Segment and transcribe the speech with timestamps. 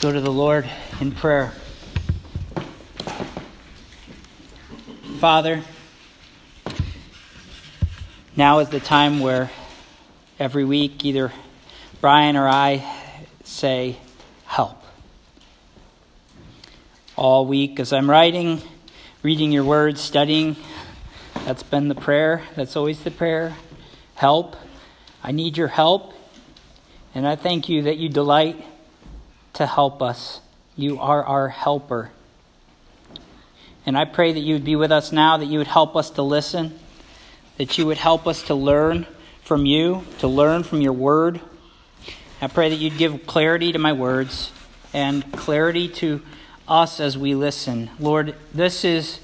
[0.00, 0.66] go to the Lord
[1.02, 1.52] in prayer.
[5.18, 5.62] Father,
[8.34, 9.50] now is the time where
[10.38, 11.30] every week either
[12.00, 12.82] Brian or I
[13.44, 13.98] say,
[14.46, 14.82] Help.
[17.14, 18.62] All week as I'm writing,
[19.22, 20.56] reading your words, studying,
[21.44, 22.42] that's been the prayer.
[22.56, 23.54] That's always the prayer.
[24.14, 24.56] Help.
[25.22, 26.14] I need your help.
[27.14, 28.64] And I thank you that you delight
[29.54, 30.40] to help us.
[30.76, 32.10] You are our helper.
[33.86, 36.10] And I pray that you would be with us now, that you would help us
[36.10, 36.78] to listen,
[37.56, 39.06] that you would help us to learn
[39.42, 41.40] from you, to learn from your word.
[42.40, 44.52] I pray that you'd give clarity to my words
[44.92, 46.22] and clarity to
[46.68, 47.90] us as we listen.
[47.98, 49.20] Lord, this is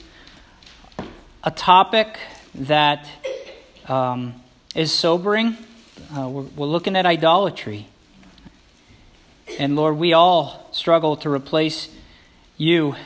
[1.45, 2.19] a topic
[2.55, 3.09] that
[3.89, 4.35] um,
[4.75, 5.57] is sobering.
[6.17, 7.87] Uh, we're, we're looking at idolatry.
[9.59, 11.89] And Lord, we all struggle to replace
[12.57, 12.97] you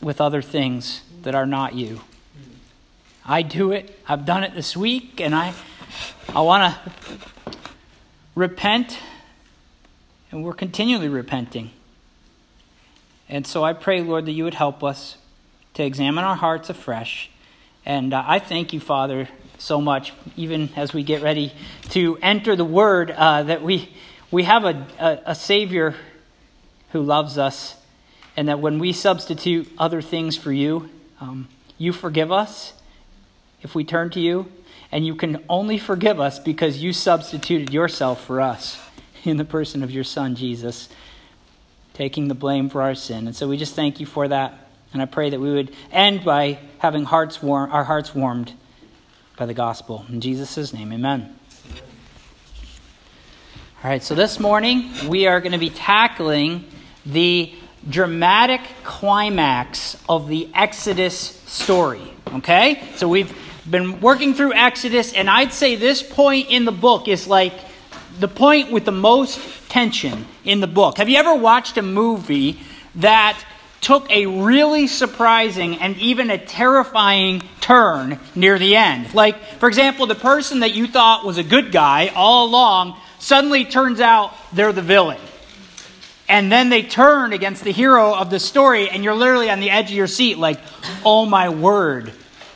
[0.00, 2.00] with other things that are not you.
[3.26, 3.98] I do it.
[4.08, 5.52] I've done it this week, and I,
[6.30, 6.92] I want to
[8.34, 8.98] repent,
[10.30, 11.70] and we're continually repenting.
[13.28, 15.16] And so I pray, Lord, that you would help us
[15.74, 17.30] to examine our hearts afresh.
[17.84, 21.52] And uh, I thank you, Father, so much, even as we get ready
[21.90, 23.94] to enter the Word, uh, that we,
[24.30, 25.94] we have a, a, a Savior
[26.92, 27.76] who loves us
[28.36, 30.88] and that when we substitute other things for you,
[31.20, 32.72] um, you forgive us
[33.62, 34.50] if we turn to you,
[34.90, 38.80] and you can only forgive us because you substituted yourself for us
[39.24, 40.88] in the person of your Son, Jesus,
[41.92, 43.26] taking the blame for our sin.
[43.26, 44.54] And so we just thank you for that.
[44.92, 48.52] And I pray that we would end by having hearts warm, our hearts warmed
[49.36, 50.04] by the gospel.
[50.08, 51.39] In Jesus' name, amen.
[53.82, 56.66] All right, so this morning we are going to be tackling
[57.06, 57.50] the
[57.88, 61.14] dramatic climax of the Exodus
[61.46, 62.12] story.
[62.34, 62.86] Okay?
[62.96, 63.34] So we've
[63.70, 67.54] been working through Exodus, and I'd say this point in the book is like
[68.18, 69.40] the point with the most
[69.70, 70.98] tension in the book.
[70.98, 72.60] Have you ever watched a movie
[72.96, 73.42] that
[73.80, 79.14] took a really surprising and even a terrifying turn near the end?
[79.14, 83.64] Like, for example, the person that you thought was a good guy all along suddenly
[83.64, 85.20] turns out they're the villain
[86.30, 89.68] and then they turn against the hero of the story, and you're literally on the
[89.68, 90.60] edge of your seat, like,
[91.04, 92.12] oh my word,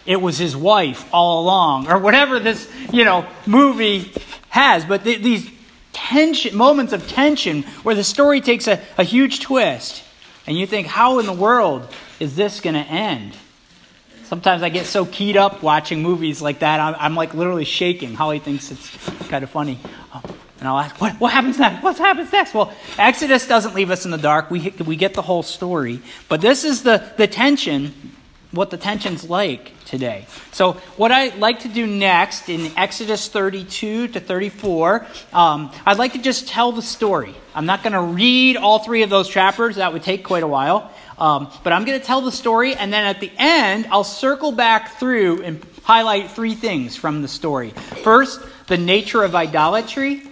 [0.07, 4.13] it was his wife all along, or whatever this, you know, movie
[4.49, 4.85] has.
[4.85, 5.51] But th- these
[5.93, 10.05] tension, moments of tension where the story takes a, a huge twist,
[10.47, 13.37] and you think, how in the world is this going to end?
[14.23, 18.15] Sometimes I get so keyed up watching movies like that, I'm, I'm like literally shaking.
[18.15, 19.81] Holly thinks it's kind of funny.
[20.13, 20.23] Um,
[20.65, 21.83] and I'll ask, what, what happens next?
[21.83, 22.55] What happens next?
[22.55, 24.51] Well, Exodus doesn't leave us in the dark.
[24.51, 26.01] We, we get the whole story.
[26.31, 27.93] But this is the, the tension,
[28.51, 30.27] what the tension's like today.
[30.53, 36.15] So, what I'd like to do next in Exodus 32 to 34, um, I'd like
[36.15, 37.35] to just tell the story.
[37.55, 40.49] I'm not going to read all three of those chapters, that would take quite a
[40.49, 40.91] while.
[41.19, 44.51] Um, but I'm going to tell the story, and then at the end, I'll circle
[44.51, 47.71] back through and highlight three things from the story.
[48.03, 50.23] First, the nature of idolatry.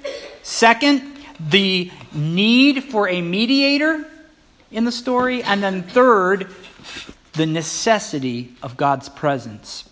[0.42, 1.02] Second,
[1.38, 4.04] the need for a mediator
[4.70, 5.42] in the story.
[5.42, 6.48] And then third,
[7.34, 9.88] the necessity of God's presence.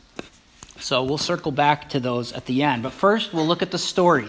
[0.79, 2.83] So we'll circle back to those at the end.
[2.83, 4.29] But first, we'll look at the story.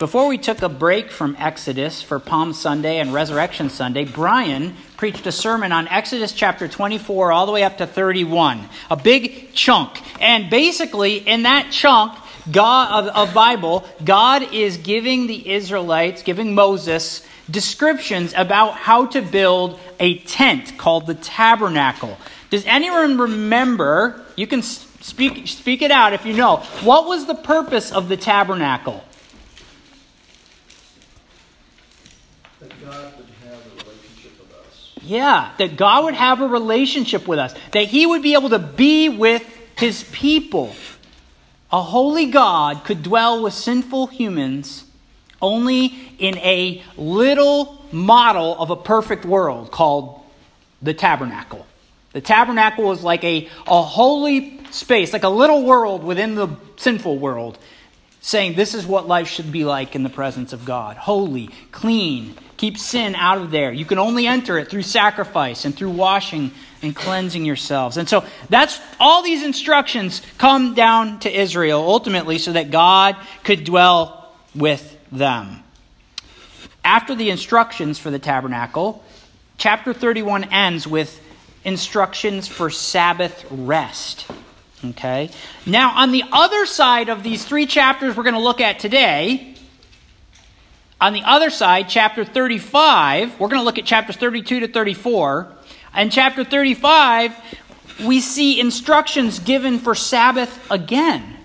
[0.00, 5.26] Before we took a break from Exodus for Palm Sunday and Resurrection Sunday, Brian preached
[5.26, 10.00] a sermon on Exodus chapter 24 all the way up to 31, a big chunk.
[10.18, 12.16] And basically, in that chunk,
[12.50, 19.20] God of, of Bible, God is giving the Israelites, giving Moses descriptions about how to
[19.20, 22.16] build a tent called the tabernacle.
[22.48, 24.24] Does anyone remember?
[24.34, 26.56] You can speak speak it out if you know.
[26.84, 29.04] What was the purpose of the tabernacle?
[32.60, 34.92] That God would have a relationship with us.
[35.02, 37.54] Yeah, that God would have a relationship with us.
[37.72, 39.42] That he would be able to be with
[39.78, 40.74] his people.
[41.72, 44.84] A holy God could dwell with sinful humans
[45.40, 45.86] only
[46.18, 50.20] in a little model of a perfect world called
[50.82, 51.66] the tabernacle.
[52.12, 57.18] The tabernacle was like a, a holy space, like a little world within the sinful
[57.18, 57.58] world,
[58.20, 62.34] saying this is what life should be like in the presence of God holy, clean,
[62.60, 63.72] keep sin out of there.
[63.72, 66.50] You can only enter it through sacrifice and through washing
[66.82, 67.96] and cleansing yourselves.
[67.96, 73.64] And so that's all these instructions come down to Israel ultimately so that God could
[73.64, 75.62] dwell with them.
[76.84, 79.02] after the instructions for the tabernacle,
[79.56, 81.18] chapter 31 ends with
[81.64, 84.26] instructions for Sabbath rest.
[84.84, 85.30] Okay?
[85.64, 89.56] Now, on the other side of these three chapters we're going to look at today,
[91.00, 95.48] on the other side, chapter 35, we're going to look at chapters 32 to 34.
[95.96, 97.34] In chapter 35,
[98.04, 101.36] we see instructions given for Sabbath again.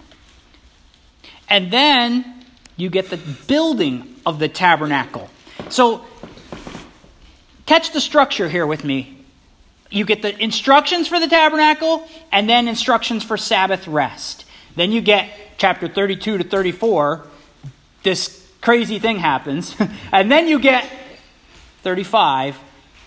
[1.49, 2.45] And then
[2.77, 5.29] you get the building of the tabernacle.
[5.69, 6.05] So,
[7.65, 9.15] catch the structure here with me
[9.95, 14.45] you get the instructions for the tabernacle and then instructions for Sabbath rest.
[14.75, 17.25] Then you get chapter 32 to 34.
[18.03, 19.75] This crazy thing happens.
[20.11, 20.91] and then you get
[21.83, 22.57] 35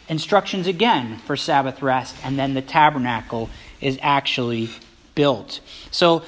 [0.08, 2.14] instructions again for Sabbath rest.
[2.24, 3.50] And then the tabernacle
[3.80, 4.70] is actually
[5.16, 5.58] built.
[5.90, 6.22] So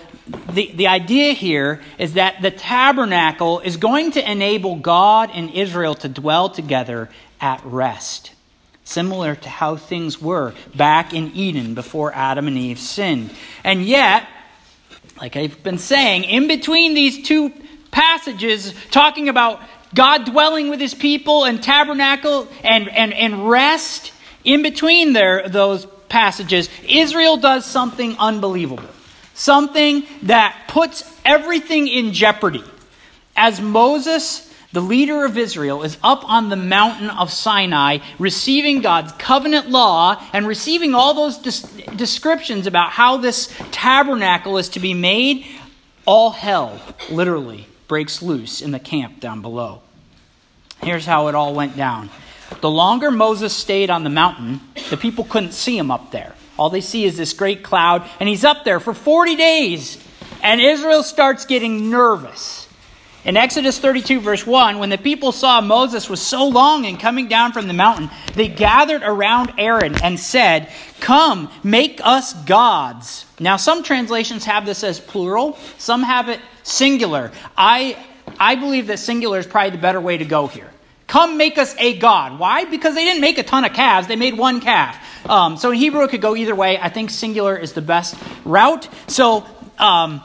[0.52, 5.94] the, the idea here is that the tabernacle is going to enable God and Israel
[5.94, 7.08] to dwell together
[7.40, 8.32] at rest
[8.82, 13.30] similar to how things were back in Eden before Adam and Eve sinned.
[13.62, 14.26] And yet,
[15.20, 17.52] like I've been saying, in between these two
[17.90, 19.60] passages talking about
[19.94, 24.12] God dwelling with his people and tabernacle and, and, and rest,
[24.44, 28.88] in between there, those passages, Israel does something unbelievable.
[29.34, 32.64] Something that puts everything in jeopardy.
[33.36, 39.12] As Moses the leader of Israel, is up on the mountain of Sinai receiving God's
[39.12, 44.94] covenant law and receiving all those des- descriptions about how this tabernacle is to be
[44.94, 45.44] made.
[46.06, 49.82] All hell, literally, breaks loose in the camp down below.
[50.80, 52.08] Here's how it all went down.
[52.60, 54.60] The longer Moses stayed on the mountain,
[54.90, 56.36] the people couldn't see him up there.
[56.56, 59.98] All they see is this great cloud, and he's up there for 40 days.
[60.40, 62.60] And Israel starts getting nervous
[63.22, 67.28] in Exodus 32, verse 1, when the people saw Moses was so long in coming
[67.28, 73.26] down from the mountain, they gathered around Aaron and said, Come, make us gods.
[73.38, 76.40] Now, some translations have this as plural, some have it
[76.70, 77.32] singular.
[77.56, 77.96] I,
[78.38, 80.70] I believe that singular is probably the better way to go here.
[81.06, 82.38] Come make us a god.
[82.38, 82.64] Why?
[82.64, 85.28] Because they didn't make a ton of calves, they made one calf.
[85.28, 86.78] Um, so in Hebrew, it could go either way.
[86.78, 88.14] I think singular is the best
[88.44, 88.88] route.
[89.08, 89.44] So,
[89.78, 90.22] um,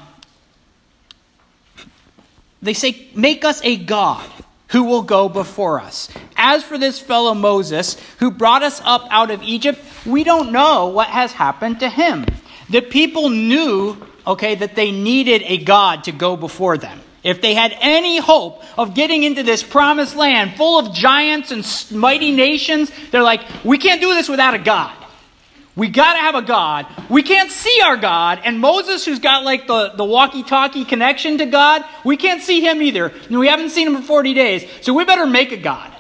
[2.62, 4.30] they say, Make us a God
[4.70, 6.10] who will go before us.
[6.36, 10.88] As for this fellow Moses, who brought us up out of Egypt, we don't know
[10.88, 12.26] what has happened to him.
[12.70, 17.02] The people knew, okay, that they needed a God to go before them.
[17.24, 21.66] If they had any hope of getting into this promised land full of giants and
[22.00, 24.96] mighty nations, they're like, we can't do this without a God.
[25.76, 26.86] We got to have a God.
[27.10, 28.42] We can't see our God.
[28.46, 32.62] And Moses, who's got like the, the walkie talkie connection to God, we can't see
[32.62, 33.08] him either.
[33.28, 34.66] And we haven't seen him for 40 days.
[34.82, 35.95] So we better make a God.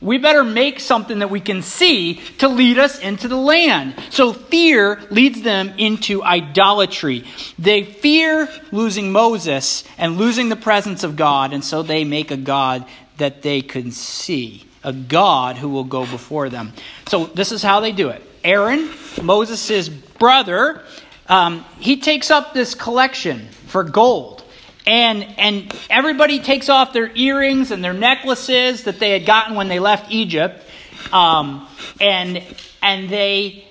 [0.00, 3.94] We better make something that we can see to lead us into the land.
[4.10, 7.24] So fear leads them into idolatry.
[7.58, 12.36] They fear losing Moses and losing the presence of God, and so they make a
[12.36, 12.86] God
[13.16, 16.72] that they can see, a God who will go before them.
[17.08, 18.22] So this is how they do it.
[18.44, 18.88] Aaron,
[19.20, 20.80] Moses' brother,
[21.28, 24.44] um, he takes up this collection for gold.
[24.88, 29.68] And, and everybody takes off their earrings and their necklaces that they had gotten when
[29.68, 30.64] they left Egypt.
[31.12, 31.68] Um,
[32.00, 32.42] and,
[32.82, 33.66] and they,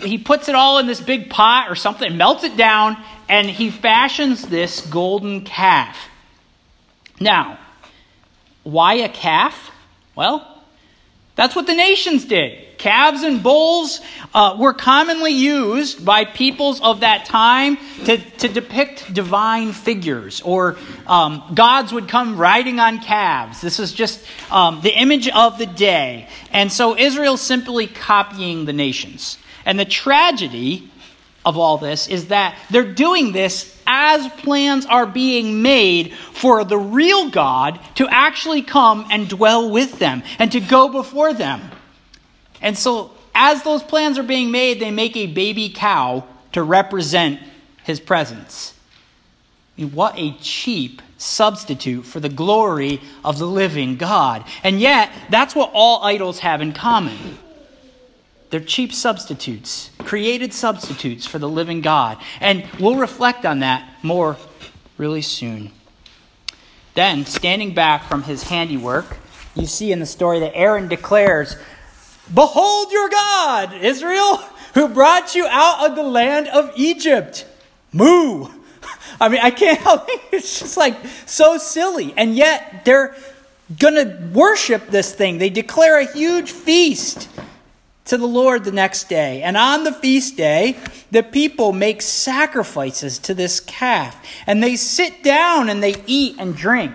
[0.00, 2.96] he puts it all in this big pot or something, melts it down,
[3.28, 6.08] and he fashions this golden calf.
[7.20, 7.58] Now,
[8.62, 9.70] why a calf?
[10.14, 10.55] Well,
[11.36, 12.78] that's what the nations did.
[12.78, 14.00] Calves and bulls
[14.34, 17.76] uh, were commonly used by peoples of that time
[18.06, 20.76] to, to depict divine figures, or
[21.06, 23.60] um, gods would come riding on calves.
[23.60, 26.28] This is just um, the image of the day.
[26.52, 29.38] And so Israel's simply copying the nations.
[29.66, 30.90] And the tragedy
[31.44, 36.78] of all this is that they're doing this as plans are being made for the
[36.78, 41.62] real God to actually come and dwell with them and to go before them.
[42.60, 47.40] And so, as those plans are being made, they make a baby cow to represent
[47.84, 48.74] his presence.
[49.76, 54.44] I mean, what a cheap substitute for the glory of the living God.
[54.62, 57.38] And yet, that's what all idols have in common.
[58.56, 62.16] They're cheap substitutes, created substitutes for the living God.
[62.40, 64.38] And we'll reflect on that more
[64.96, 65.72] really soon.
[66.94, 69.18] Then, standing back from his handiwork,
[69.54, 71.54] you see in the story that Aaron declares
[72.32, 74.36] Behold your God, Israel,
[74.72, 77.44] who brought you out of the land of Egypt.
[77.92, 78.48] Moo.
[79.20, 80.22] I mean, I can't help it.
[80.32, 80.96] It's just like
[81.26, 82.14] so silly.
[82.16, 83.14] And yet, they're
[83.78, 85.36] going to worship this thing.
[85.36, 87.28] They declare a huge feast
[88.06, 89.42] to the Lord the next day.
[89.42, 90.78] And on the feast day,
[91.10, 94.16] the people make sacrifices to this calf.
[94.46, 96.94] And they sit down and they eat and drink.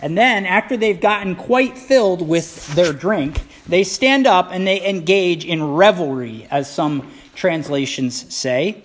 [0.00, 4.86] And then, after they've gotten quite filled with their drink, they stand up and they
[4.86, 8.82] engage in revelry, as some translations say.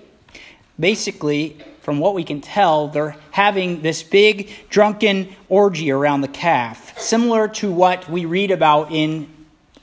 [0.80, 6.98] Basically, from what we can tell, they're having this big drunken orgy around the calf,
[6.98, 9.28] similar to what we read about in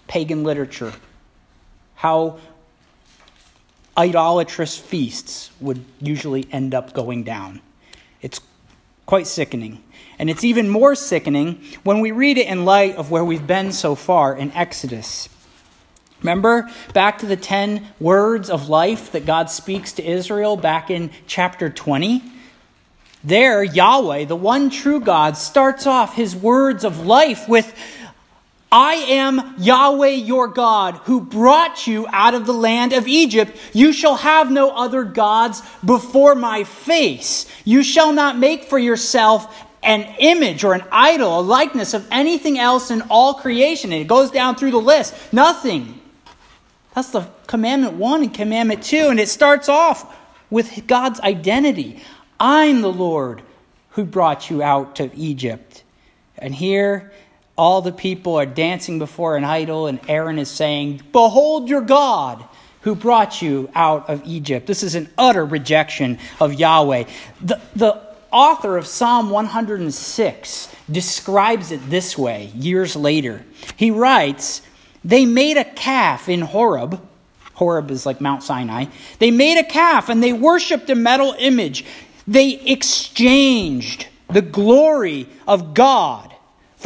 [0.07, 0.93] pagan literature
[1.97, 2.39] how
[3.99, 7.61] idolatrous feasts would usually end up going down.
[8.23, 8.41] It's
[9.07, 9.83] quite sickening.
[10.19, 13.73] And it's even more sickening when we read it in light of where we've been
[13.73, 15.29] so far in Exodus.
[16.23, 21.11] Remember back to the 10 words of life that God speaks to Israel back in
[21.27, 22.23] chapter 20?
[23.23, 27.75] There, Yahweh, the one true God, starts off his words of life with
[28.71, 33.57] I am Yahweh your God who brought you out of the land of Egypt.
[33.73, 37.47] You shall have no other gods before my face.
[37.65, 42.59] You shall not make for yourself an image or an idol, a likeness of anything
[42.59, 43.93] else in all creation.
[43.93, 45.15] And it goes down through the list.
[45.33, 46.01] Nothing.
[46.95, 49.09] That's the commandment one and commandment two.
[49.09, 50.13] And it starts off
[50.51, 52.03] with God's identity.
[52.41, 53.43] I'm the Lord
[53.91, 55.85] who brought you out of Egypt.
[56.37, 57.13] And here
[57.57, 62.45] all the people are dancing before an idol, and Aaron is saying, Behold your God
[62.83, 64.67] who brought you out of Egypt.
[64.67, 67.05] This is an utter rejection of Yahweh.
[67.41, 73.45] The, the author of Psalm 106 describes it this way years later.
[73.77, 74.63] He writes,
[75.05, 77.01] They made a calf in Horeb.
[77.55, 78.85] Horeb is like Mount Sinai.
[79.19, 81.85] They made a calf and they worshiped a metal image.
[82.29, 86.36] They exchanged the glory of God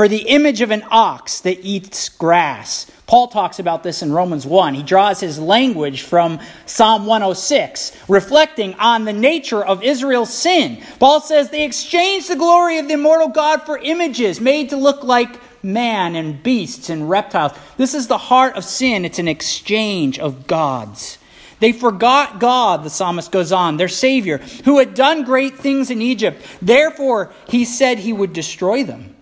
[0.00, 2.90] for the image of an ox that eats grass.
[3.06, 4.72] Paul talks about this in Romans 1.
[4.72, 10.82] He draws his language from Psalm 106, reflecting on the nature of Israel's sin.
[10.98, 15.04] Paul says they exchanged the glory of the immortal God for images made to look
[15.04, 17.52] like man and beasts and reptiles.
[17.76, 19.04] This is the heart of sin.
[19.04, 21.18] It's an exchange of gods.
[21.58, 26.00] They forgot God, the psalmist goes on, their Savior, who had done great things in
[26.00, 26.42] Egypt.
[26.62, 29.16] Therefore, he said he would destroy them.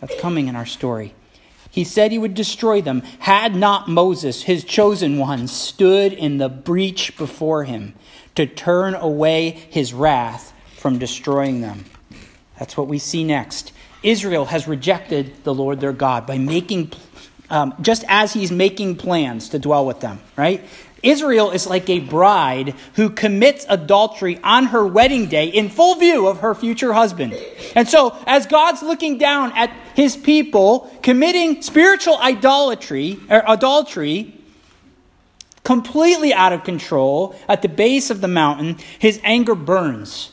[0.00, 1.14] That's coming in our story.
[1.70, 6.48] He said he would destroy them had not Moses, his chosen one, stood in the
[6.48, 7.94] breach before him
[8.34, 11.84] to turn away his wrath from destroying them.
[12.58, 13.72] That's what we see next.
[14.02, 16.92] Israel has rejected the Lord their God by making,
[17.50, 20.64] um, just as he's making plans to dwell with them, right?
[21.06, 26.26] Israel is like a bride who commits adultery on her wedding day in full view
[26.26, 27.34] of her future husband.
[27.74, 34.34] And so, as God's looking down at his people committing spiritual idolatry or adultery,
[35.62, 40.32] completely out of control at the base of the mountain, his anger burns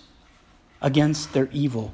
[0.82, 1.94] against their evil.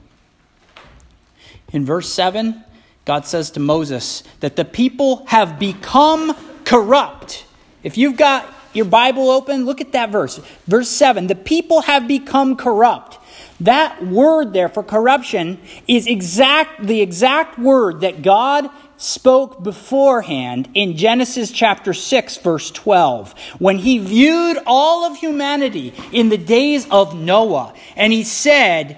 [1.72, 2.64] In verse 7,
[3.06, 7.46] God says to Moses that the people have become corrupt.
[7.82, 10.40] If you've got your Bible open, look at that verse.
[10.68, 13.18] Verse 7 The people have become corrupt.
[13.62, 20.98] That word there for corruption is exact the exact word that God spoke beforehand in
[20.98, 27.16] Genesis chapter 6 verse 12 when he viewed all of humanity in the days of
[27.16, 28.98] Noah and he said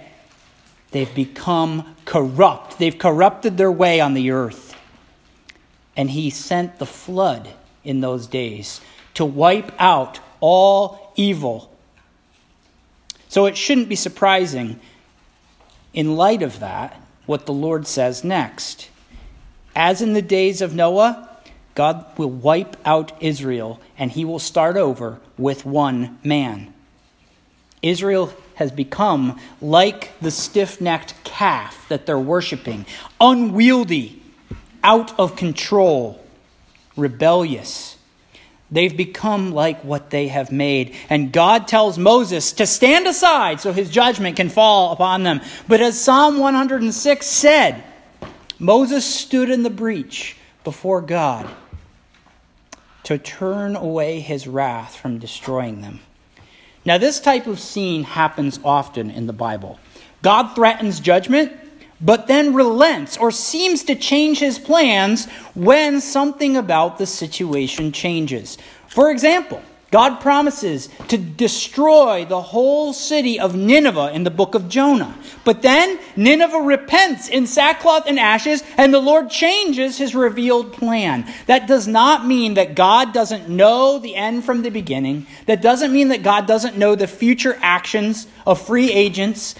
[0.90, 4.76] they've become corrupt they've corrupted their way on the earth
[5.96, 7.50] and he sent the flood
[7.84, 8.82] in those days
[9.16, 11.72] to wipe out all evil.
[13.30, 14.80] So it shouldn't be surprising,
[15.94, 18.90] in light of that, what the Lord says next.
[19.76, 21.30] As in the days of Noah,
[21.76, 26.74] God will wipe out Israel and he will start over with one man.
[27.82, 32.86] Israel has become like the stiff necked calf that they're worshiping
[33.20, 34.22] unwieldy,
[34.84, 36.24] out of control,
[36.98, 37.98] rebellious.
[38.72, 40.96] They've become like what they have made.
[41.10, 45.42] And God tells Moses to stand aside so his judgment can fall upon them.
[45.68, 47.84] But as Psalm 106 said,
[48.60, 51.50] Moses stood in the breach before God
[53.04, 56.00] to turn away his wrath from destroying them.
[56.86, 59.80] Now, this type of scene happens often in the Bible.
[60.22, 61.52] God threatens judgment,
[62.02, 68.58] but then relents or seems to change his plans when something about the situation changes.
[68.88, 74.70] For example, God promises to destroy the whole city of Nineveh in the book of
[74.70, 75.14] Jonah.
[75.44, 81.30] But then Nineveh repents in sackcloth and ashes, and the Lord changes his revealed plan.
[81.48, 85.28] That does not mean that God doesn't know the end from the beginning.
[85.46, 89.56] That doesn't mean that God doesn't know the future actions of free agents.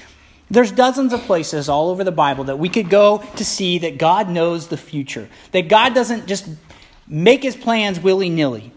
[0.52, 3.98] There's dozens of places all over the Bible that we could go to see that
[3.98, 5.30] God knows the future.
[5.54, 6.46] That God doesn't just
[7.08, 8.74] make his plans willy nilly.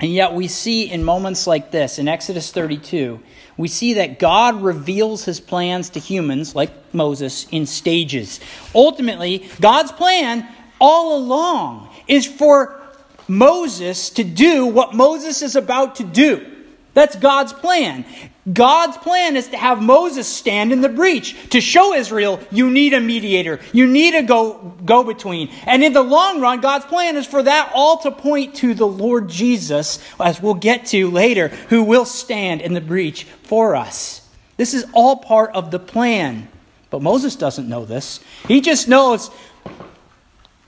[0.00, 3.20] And yet, we see in moments like this, in Exodus 32,
[3.58, 8.40] we see that God reveals his plans to humans, like Moses, in stages.
[8.74, 10.48] Ultimately, God's plan
[10.80, 12.80] all along is for
[13.28, 16.51] Moses to do what Moses is about to do.
[16.94, 18.04] That's God's plan.
[18.52, 22.92] God's plan is to have Moses stand in the breach to show Israel you need
[22.92, 25.48] a mediator, you need a go, go between.
[25.64, 28.86] And in the long run, God's plan is for that all to point to the
[28.86, 34.28] Lord Jesus, as we'll get to later, who will stand in the breach for us.
[34.56, 36.48] This is all part of the plan.
[36.90, 38.20] But Moses doesn't know this.
[38.48, 39.30] He just knows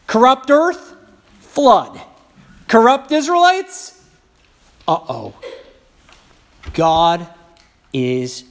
[0.07, 0.95] corrupt earth,
[1.41, 2.01] flood.
[2.67, 4.03] Corrupt Israelites,
[4.89, 5.35] uh oh.
[6.75, 7.27] God
[7.93, 8.45] is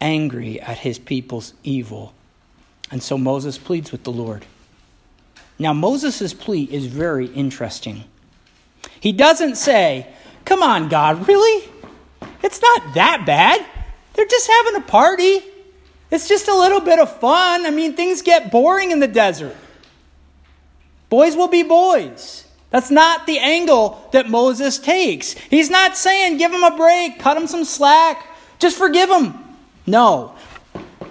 [0.00, 2.12] angry at his people's evil.
[2.90, 4.44] And so Moses pleads with the Lord.
[5.58, 8.04] Now, Moses' plea is very interesting.
[9.00, 10.08] He doesn't say,
[10.44, 11.68] Come on, God, really?
[12.42, 13.64] It's not that bad.
[14.12, 15.40] They're just having a party.
[16.10, 17.64] It's just a little bit of fun.
[17.64, 19.56] I mean, things get boring in the desert.
[21.08, 22.43] Boys will be boys.
[22.74, 25.34] That's not the angle that Moses takes.
[25.34, 28.26] He's not saying, give him a break, cut him some slack.
[28.58, 29.32] Just forgive him.
[29.86, 30.34] No.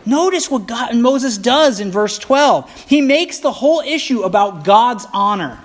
[0.06, 2.70] Notice what God and Moses does in verse 12.
[2.90, 5.58] He makes the whole issue about God's honor.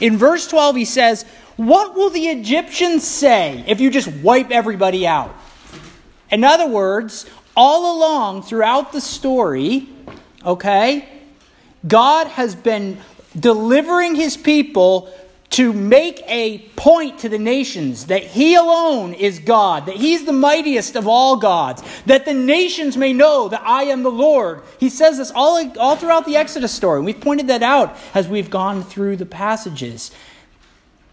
[0.00, 1.22] In verse 12, he says,
[1.54, 5.32] What will the Egyptians say if you just wipe everybody out?
[6.28, 7.24] In other words,
[7.56, 9.88] all along throughout the story,
[10.44, 11.08] okay,
[11.86, 12.98] God has been
[13.38, 15.12] delivering his people
[15.50, 20.32] to make a point to the nations that he alone is God, that he's the
[20.32, 24.62] mightiest of all gods, that the nations may know that I am the Lord.
[24.80, 27.02] He says this all, all throughout the Exodus story.
[27.02, 30.10] We've pointed that out as we've gone through the passages.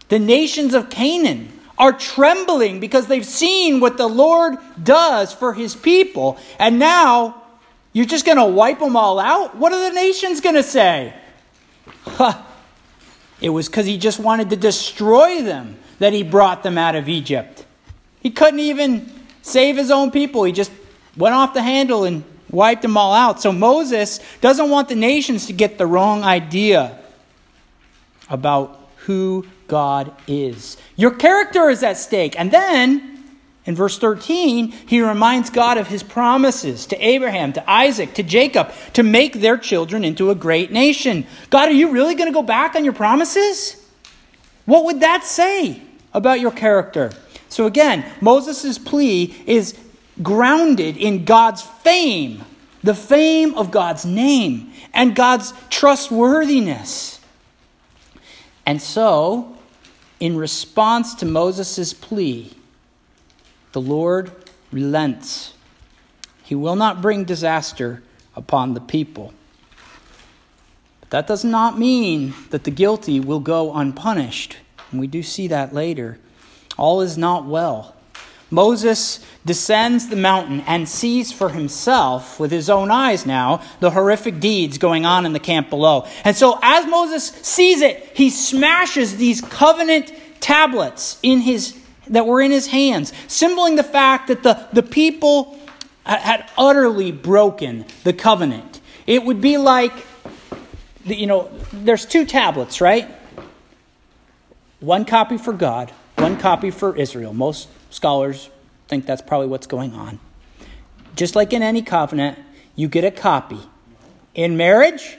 [0.08, 5.76] The nations of Canaan are trembling because they've seen what the Lord does for his
[5.76, 6.36] people.
[6.58, 7.42] And now
[7.92, 9.56] you're just going to wipe them all out?
[9.56, 11.14] What are the nations going to say?
[12.04, 12.42] Huh
[13.42, 17.08] it was because he just wanted to destroy them that he brought them out of
[17.08, 17.66] Egypt.
[18.20, 19.10] He couldn't even
[19.42, 20.44] save his own people.
[20.44, 20.70] He just
[21.16, 23.42] went off the handle and wiped them all out.
[23.42, 26.96] So Moses doesn't want the nations to get the wrong idea
[28.30, 30.76] about who God is.
[30.94, 32.38] Your character is at stake.
[32.38, 33.11] And then
[33.64, 38.72] in verse 13, he reminds God of his promises to Abraham, to Isaac, to Jacob,
[38.94, 41.26] to make their children into a great nation.
[41.48, 43.76] God, are you really going to go back on your promises?
[44.64, 45.80] What would that say
[46.12, 47.12] about your character?
[47.48, 49.78] So again, Moses' plea is
[50.22, 52.44] grounded in God's fame,
[52.82, 57.20] the fame of God's name, and God's trustworthiness.
[58.66, 59.56] And so,
[60.18, 62.52] in response to Moses' plea,
[63.72, 64.30] the Lord
[64.70, 65.54] relents.
[66.42, 68.02] He will not bring disaster
[68.36, 69.32] upon the people.
[71.00, 74.58] But that does not mean that the guilty will go unpunished.
[74.90, 76.18] And we do see that later.
[76.76, 77.94] All is not well.
[78.50, 84.40] Moses descends the mountain and sees for himself, with his own eyes now, the horrific
[84.40, 86.06] deeds going on in the camp below.
[86.22, 92.40] And so, as Moses sees it, he smashes these covenant tablets in his that were
[92.40, 95.58] in his hands, symboling the fact that the, the people
[96.04, 98.80] had utterly broken the covenant.
[99.06, 99.92] It would be like,
[101.04, 103.08] you know, there's two tablets, right?
[104.80, 107.32] One copy for God, one copy for Israel.
[107.32, 108.50] Most scholars
[108.88, 110.18] think that's probably what's going on.
[111.14, 112.38] Just like in any covenant,
[112.74, 113.60] you get a copy.
[114.34, 115.18] In marriage,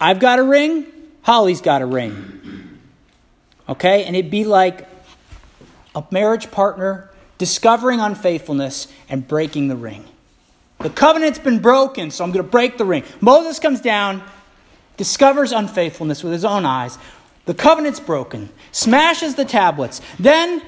[0.00, 0.86] I've got a ring,
[1.22, 2.78] Holly's got a ring.
[3.68, 4.04] Okay?
[4.04, 4.86] And it'd be like
[5.94, 10.04] a marriage partner discovering unfaithfulness and breaking the ring.
[10.80, 13.04] The covenant's been broken, so I'm going to break the ring.
[13.20, 14.22] Moses comes down,
[14.96, 16.98] discovers unfaithfulness with his own eyes.
[17.46, 20.00] The covenant's broken, smashes the tablets.
[20.18, 20.62] Then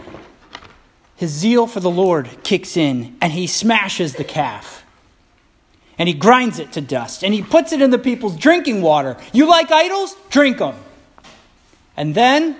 [1.17, 4.85] his zeal for the Lord kicks in, and he smashes the calf.
[5.99, 9.17] And he grinds it to dust, and he puts it in the people's drinking water.
[9.33, 10.17] You like idols?
[10.31, 10.75] Drink them.
[11.97, 12.57] And then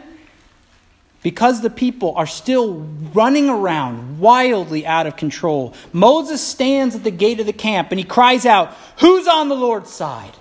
[1.23, 7.11] because the people are still running around wildly out of control, Moses stands at the
[7.11, 10.33] gate of the camp and he cries out, Who's on the Lord's side?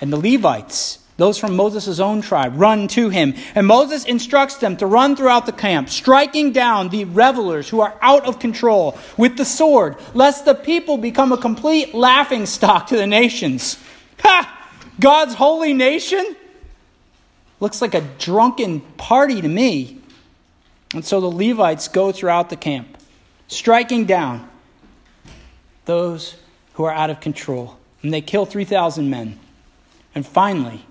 [0.00, 3.34] And the Levites, those from Moses' own tribe, run to him.
[3.54, 7.98] And Moses instructs them to run throughout the camp, striking down the revelers who are
[8.00, 12.96] out of control with the sword, lest the people become a complete laughing stock to
[12.96, 13.78] the nations.
[14.20, 14.56] Ha!
[14.98, 16.36] God's holy nation?
[17.60, 20.00] Looks like a drunken party to me.
[20.94, 22.98] And so the Levites go throughout the camp,
[23.46, 24.48] striking down
[25.84, 26.36] those
[26.74, 27.78] who are out of control.
[28.02, 29.38] And they kill 3,000 men.
[30.14, 30.84] And finally,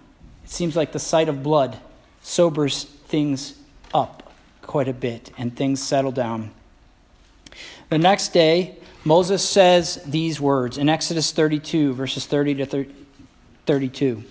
[0.44, 1.78] it seems like the sight of blood
[2.22, 3.56] sobers things
[3.94, 6.52] up quite a bit and things settle down.
[7.90, 12.86] The next day, Moses says these words in Exodus 32, verses 30 to
[13.66, 14.24] 32.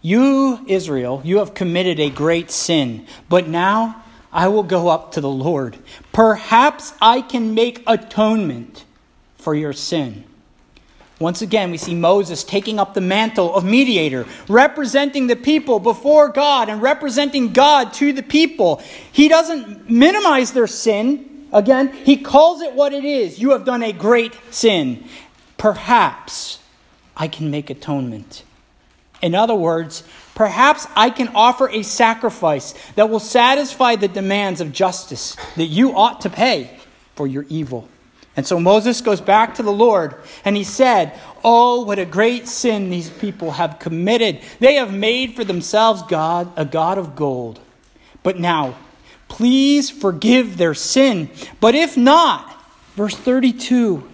[0.00, 5.20] You, Israel, you have committed a great sin, but now I will go up to
[5.20, 5.78] the Lord.
[6.12, 8.84] Perhaps I can make atonement
[9.36, 10.24] for your sin.
[11.18, 16.28] Once again, we see Moses taking up the mantle of mediator, representing the people before
[16.28, 18.80] God and representing God to the people.
[19.10, 21.48] He doesn't minimize their sin.
[21.52, 23.40] Again, he calls it what it is.
[23.40, 25.04] You have done a great sin.
[25.56, 26.60] Perhaps
[27.16, 28.44] I can make atonement.
[29.20, 30.04] In other words,
[30.34, 35.96] perhaps I can offer a sacrifice that will satisfy the demands of justice that you
[35.96, 36.78] ought to pay
[37.16, 37.88] for your evil.
[38.36, 42.46] And so Moses goes back to the Lord and he said, Oh, what a great
[42.46, 44.40] sin these people have committed.
[44.60, 47.58] They have made for themselves God a God of gold.
[48.22, 48.76] But now,
[49.26, 51.30] please forgive their sin.
[51.58, 54.08] But if not, verse 32,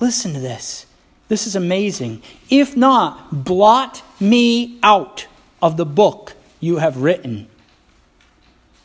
[0.00, 0.86] listen to this.
[1.30, 2.22] This is amazing.
[2.50, 5.28] If not, blot me out
[5.62, 7.46] of the book you have written.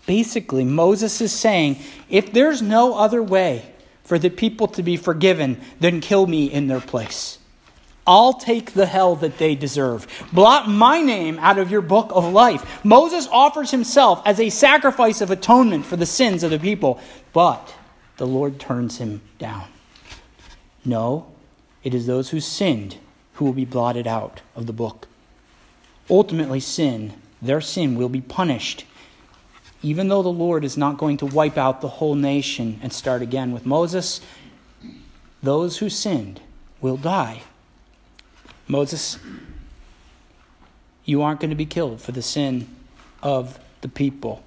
[0.05, 5.59] Basically, Moses is saying if there's no other way for the people to be forgiven,
[5.79, 7.39] then kill me in their place.
[8.05, 10.05] I'll take the hell that they deserve.
[10.31, 12.85] Blot my name out of your book of life.
[12.85, 16.99] Moses offers himself as a sacrifice of atonement for the sins of the people,
[17.33, 17.73] but
[18.17, 19.65] the Lord turns him down.
[20.85, 21.25] No,
[21.85, 22.97] it is those who sinned
[23.35, 25.07] who will be blotted out of the book.
[26.09, 28.85] Ultimately, sin, their sin, will be punished,
[29.83, 33.21] even though the Lord is not going to wipe out the whole nation and start
[33.21, 34.19] again with Moses.
[35.43, 36.41] Those who sinned
[36.81, 37.43] will die.
[38.67, 39.19] Moses,
[41.03, 42.67] you aren't going to be killed for the sin
[43.21, 44.43] of the people.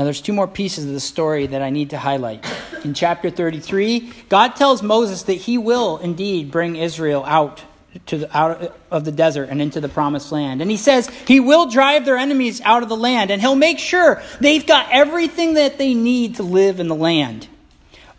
[0.00, 2.42] Now, there's two more pieces of the story that I need to highlight.
[2.84, 7.62] In chapter 33, God tells Moses that he will indeed bring Israel out
[8.06, 10.62] to the, out of the desert and into the promised land.
[10.62, 13.78] And he says he will drive their enemies out of the land and he'll make
[13.78, 17.46] sure they've got everything that they need to live in the land.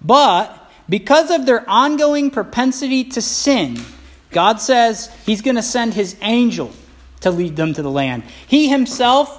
[0.03, 0.55] But
[0.87, 3.79] because of their ongoing propensity to sin,
[4.29, 6.71] God says he's going to send his angel
[7.21, 8.21] to lead them to the land.
[8.45, 9.35] He himself,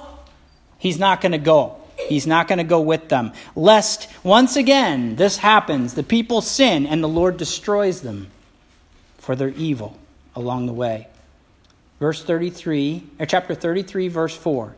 [0.77, 1.79] he's not going to go.
[2.07, 3.33] He's not going to go with them.
[3.55, 8.29] Lest once again this happens, the people sin and the Lord destroys them
[9.17, 9.97] for their evil
[10.35, 11.07] along the way.
[11.99, 14.75] Verse 33, or chapter 33, verse 4.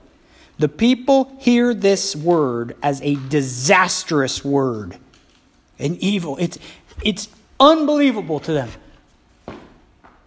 [0.57, 4.97] The people hear this word as a disastrous word,
[5.79, 6.37] an evil.
[6.37, 6.57] It's,
[7.03, 7.27] it's
[7.59, 8.69] unbelievable to them.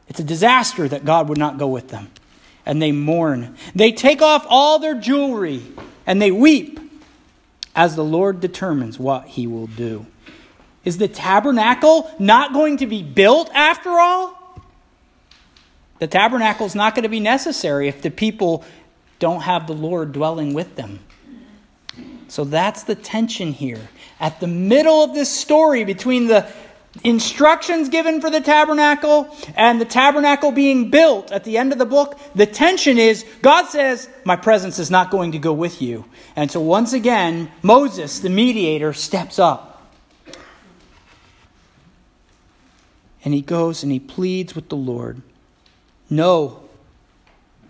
[0.08, 2.11] It's a disaster that God would not go with them.
[2.66, 3.56] And they mourn.
[3.74, 5.62] They take off all their jewelry
[6.06, 6.77] and they weep
[7.78, 10.04] as the Lord determines what he will do.
[10.84, 14.36] Is the tabernacle not going to be built after all?
[16.00, 18.64] The tabernacle is not going to be necessary if the people
[19.20, 20.98] don't have the Lord dwelling with them.
[22.26, 23.88] So that's the tension here.
[24.18, 26.50] At the middle of this story between the
[27.04, 31.87] instructions given for the tabernacle and the tabernacle being built at the end of the
[31.87, 36.04] book, the tension is God says, My presence is not going to go with you.
[36.37, 39.90] And so once again, Moses, the mediator, steps up.
[43.24, 45.22] And he goes and he pleads with the Lord.
[46.08, 46.62] No,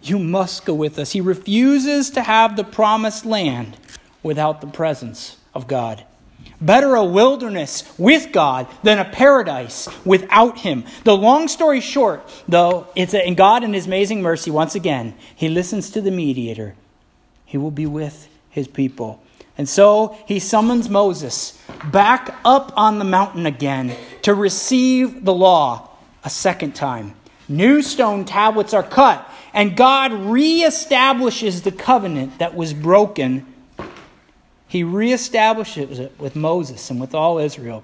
[0.02, 1.12] you must go with us.
[1.12, 3.76] He refuses to have the promised land
[4.22, 6.04] without the presence of God.
[6.61, 10.84] Better a wilderness with God than a paradise without Him.
[11.04, 15.48] The long story short, though, it's in God in His amazing mercy, once again, He
[15.48, 16.74] listens to the mediator.
[17.44, 19.22] He will be with His people.
[19.56, 21.61] And so He summons Moses
[21.92, 25.90] back up on the mountain again to receive the law
[26.24, 27.14] a second time.
[27.48, 33.46] New stone tablets are cut, and God reestablishes the covenant that was broken.
[34.68, 37.83] He reestablishes it with Moses and with all Israel.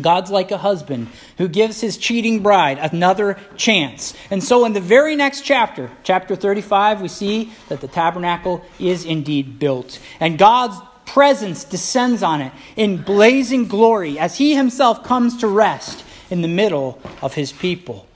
[0.00, 1.08] God's like a husband
[1.38, 4.14] who gives his cheating bride another chance.
[4.30, 9.04] And so, in the very next chapter, chapter 35, we see that the tabernacle is
[9.04, 9.98] indeed built.
[10.20, 16.04] And God's presence descends on it in blazing glory as he himself comes to rest
[16.30, 18.06] in the middle of his people.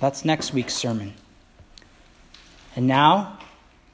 [0.00, 1.12] That's next week's sermon.
[2.74, 3.38] And now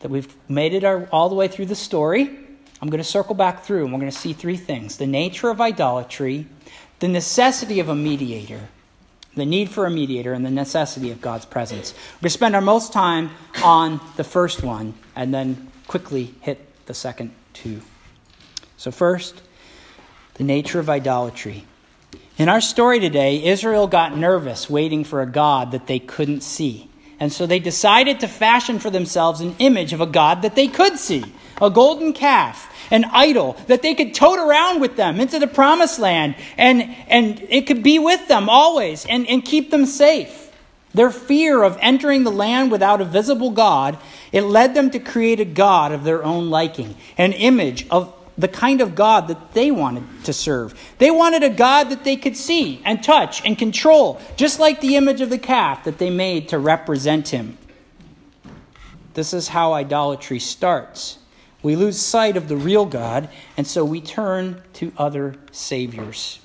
[0.00, 2.38] that we've made it our, all the way through the story,
[2.80, 5.48] I'm going to circle back through and we're going to see three things the nature
[5.50, 6.46] of idolatry
[6.98, 8.68] the necessity of a mediator,
[9.36, 11.92] the need for a mediator, and the necessity of God's presence.
[11.92, 13.30] We're going to spend our most time
[13.62, 17.82] on the first one and then quickly hit the second two.
[18.76, 19.42] So, first,
[20.34, 21.64] the nature of idolatry.
[22.36, 26.87] In our story today, Israel got nervous waiting for a God that they couldn't see.
[27.20, 30.68] And so they decided to fashion for themselves an image of a God that they
[30.68, 31.24] could see
[31.60, 35.98] a golden calf an idol that they could tote around with them into the promised
[35.98, 40.46] land and, and it could be with them always and, and keep them safe.
[40.94, 43.98] Their fear of entering the land without a visible God,
[44.32, 48.48] it led them to create a God of their own liking, an image of the
[48.48, 50.72] kind of God that they wanted to serve.
[50.98, 54.94] They wanted a God that they could see and touch and control, just like the
[54.94, 57.58] image of the calf that they made to represent him.
[59.14, 61.18] This is how idolatry starts.
[61.64, 66.38] We lose sight of the real God, and so we turn to other saviors.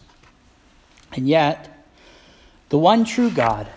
[1.12, 1.86] And yet,
[2.70, 3.68] the one true God,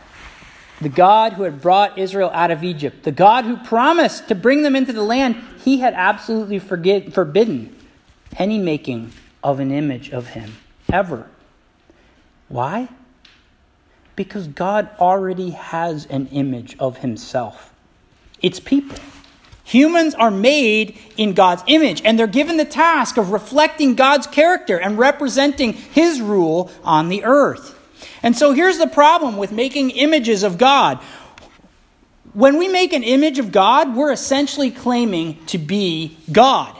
[0.80, 4.62] the God who had brought Israel out of Egypt, the God who promised to bring
[4.62, 7.75] them into the land, he had absolutely forbidden
[8.38, 10.56] any making of an image of him,
[10.92, 11.28] ever.
[12.48, 12.88] Why?
[14.14, 17.72] Because God already has an image of himself.
[18.40, 18.98] It's people.
[19.66, 24.78] Humans are made in God's image, and they're given the task of reflecting God's character
[24.78, 27.76] and representing His rule on the earth.
[28.22, 30.98] And so here's the problem with making images of God.
[32.32, 36.75] When we make an image of God, we're essentially claiming to be God.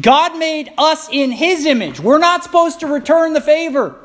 [0.00, 2.00] God made us in His image.
[2.00, 3.96] We're not supposed to return the favor.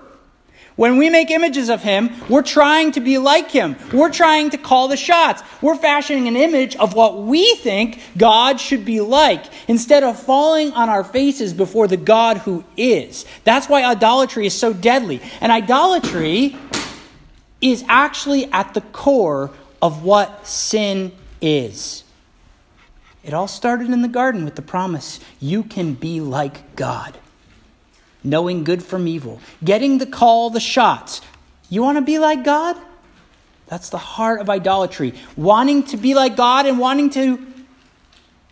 [0.75, 3.75] When we make images of him, we're trying to be like him.
[3.93, 5.43] We're trying to call the shots.
[5.61, 10.71] We're fashioning an image of what we think God should be like instead of falling
[10.71, 13.25] on our faces before the God who is.
[13.43, 15.21] That's why idolatry is so deadly.
[15.41, 16.57] And idolatry
[17.59, 19.51] is actually at the core
[19.81, 22.03] of what sin is.
[23.23, 27.17] It all started in the garden with the promise you can be like God
[28.23, 31.21] knowing good from evil, getting the call the shots.
[31.69, 32.77] You want to be like God?
[33.67, 35.13] That's the heart of idolatry.
[35.37, 37.45] Wanting to be like God and wanting to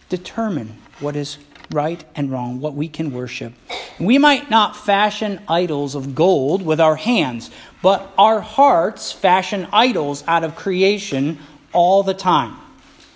[0.08, 1.38] determine what is
[1.72, 3.54] right and wrong, what we can worship.
[4.00, 7.52] We might not fashion idols of gold with our hands,
[7.82, 11.38] but our hearts fashion idols out of creation
[11.74, 12.56] all the time.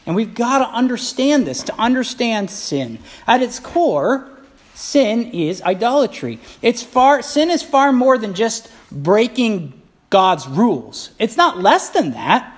[0.05, 2.99] And we've got to understand this to understand sin.
[3.25, 4.29] At its core,
[4.73, 6.39] sin is idolatry.
[6.61, 11.11] It's far sin is far more than just breaking God's rules.
[11.19, 12.49] It's not less than that.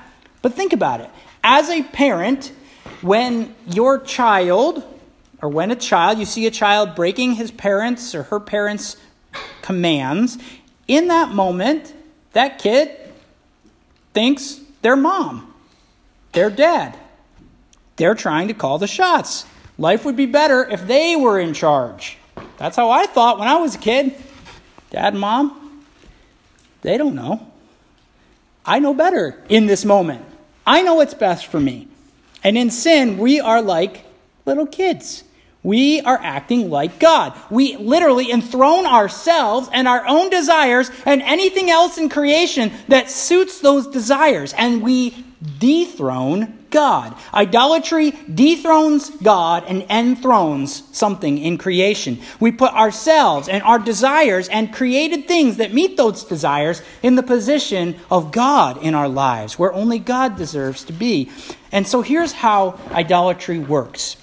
[0.42, 1.10] But think about it.
[1.44, 2.52] As a parent,
[3.02, 4.84] when your child
[5.42, 8.98] or when a child you see a child breaking his parents or her parents
[9.62, 10.38] commands,
[10.88, 11.94] in that moment,
[12.34, 12.92] that kid
[14.14, 15.54] thinks their mom,
[16.32, 16.98] their dad.
[17.98, 19.46] They're trying to call the shots.
[19.78, 22.18] Life would be better if they were in charge.
[22.58, 24.16] That's how I thought when I was a kid.
[24.90, 25.86] Dad and mom,
[26.82, 27.46] they don't know.
[28.66, 30.26] I know better in this moment.
[30.66, 31.88] I know what's best for me.
[32.44, 34.06] And in sin, we are like
[34.46, 35.24] little kids.
[35.64, 37.34] We are acting like God.
[37.50, 43.62] We literally enthrone ourselves and our own desires and anything else in creation that suits
[43.62, 44.54] those desires.
[44.54, 45.26] And we
[45.58, 47.16] dethrone God.
[47.34, 52.20] Idolatry dethrones God and enthrones something in creation.
[52.42, 57.24] We put ourselves and our desires and created things that meet those desires in the
[57.24, 61.32] position of God in our lives, where only God deserves to be.
[61.72, 64.18] And so here's how idolatry works.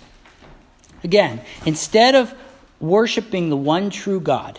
[1.03, 2.35] Again, instead of
[2.81, 4.59] worshiping the one true God,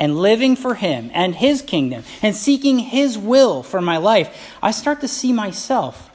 [0.00, 4.70] and living for Him and His kingdom and seeking His will for my life, I
[4.70, 6.08] start to see myself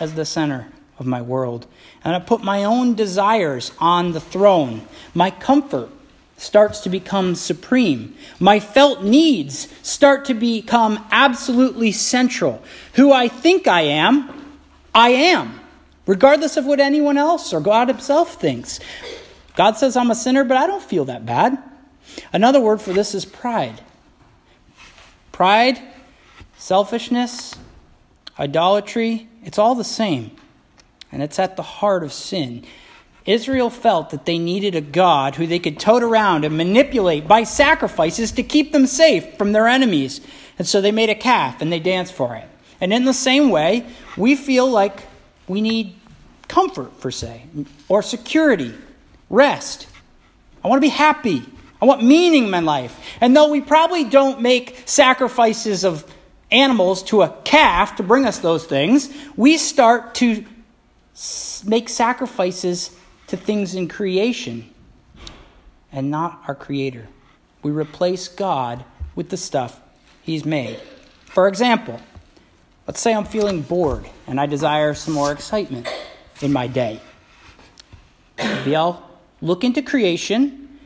[0.00, 1.66] as the center of my world.
[2.04, 5.90] And I put my own desires on the throne, my comfort,
[6.36, 8.16] starts to become supreme.
[8.38, 12.62] My felt needs start to become absolutely central.
[12.94, 14.58] Who I think I am,
[14.94, 15.60] I am,
[16.06, 18.78] regardless of what anyone else or God Himself thinks.
[19.56, 21.58] God says I'm a sinner, but I don't feel that bad.
[22.32, 23.80] Another word for this is pride.
[25.32, 25.80] Pride,
[26.56, 27.56] selfishness,
[28.38, 30.30] idolatry, it's all the same.
[31.10, 32.66] And it's at the heart of sin.
[33.24, 37.44] Israel felt that they needed a God who they could tote around and manipulate by
[37.44, 40.20] sacrifices to keep them safe from their enemies.
[40.58, 42.46] And so they made a calf and they danced for it.
[42.78, 43.86] And in the same way,
[44.18, 45.04] we feel like
[45.46, 45.94] we need
[46.46, 47.42] comfort, per se,
[47.88, 48.74] or security,
[49.30, 49.88] rest.
[50.62, 51.42] I want to be happy.
[51.80, 53.00] I want meaning in my life.
[53.22, 56.04] And though we probably don't make sacrifices of
[56.50, 60.44] animals to a calf to bring us those things, we start to
[61.64, 62.94] make sacrifices
[63.26, 64.72] to things in creation
[65.92, 67.08] and not our Creator.
[67.62, 68.84] We replace God
[69.14, 69.80] with the stuff
[70.22, 70.78] He's made.
[71.26, 72.00] For example,
[72.86, 75.88] let's say I'm feeling bored and I desire some more excitement
[76.40, 77.00] in my day.
[78.38, 80.78] Maybe I'll look into creation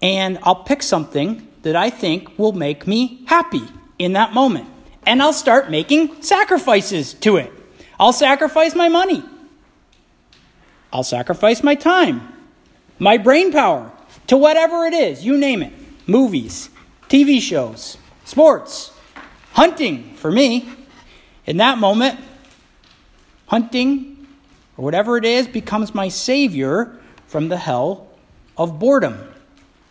[0.00, 3.68] and I'll pick something that I think will make me happy
[3.98, 4.68] in that moment.
[5.06, 7.52] And I'll start making sacrifices to it.
[7.98, 9.24] I'll sacrifice my money.
[10.92, 12.32] I'll sacrifice my time,
[12.98, 13.92] my brain power,
[14.28, 15.72] to whatever it is, you name it
[16.08, 16.70] movies,
[17.08, 18.92] TV shows, sports,
[19.52, 20.68] hunting for me.
[21.46, 22.18] In that moment,
[23.46, 24.26] hunting
[24.76, 28.08] or whatever it is becomes my savior from the hell
[28.56, 29.18] of boredom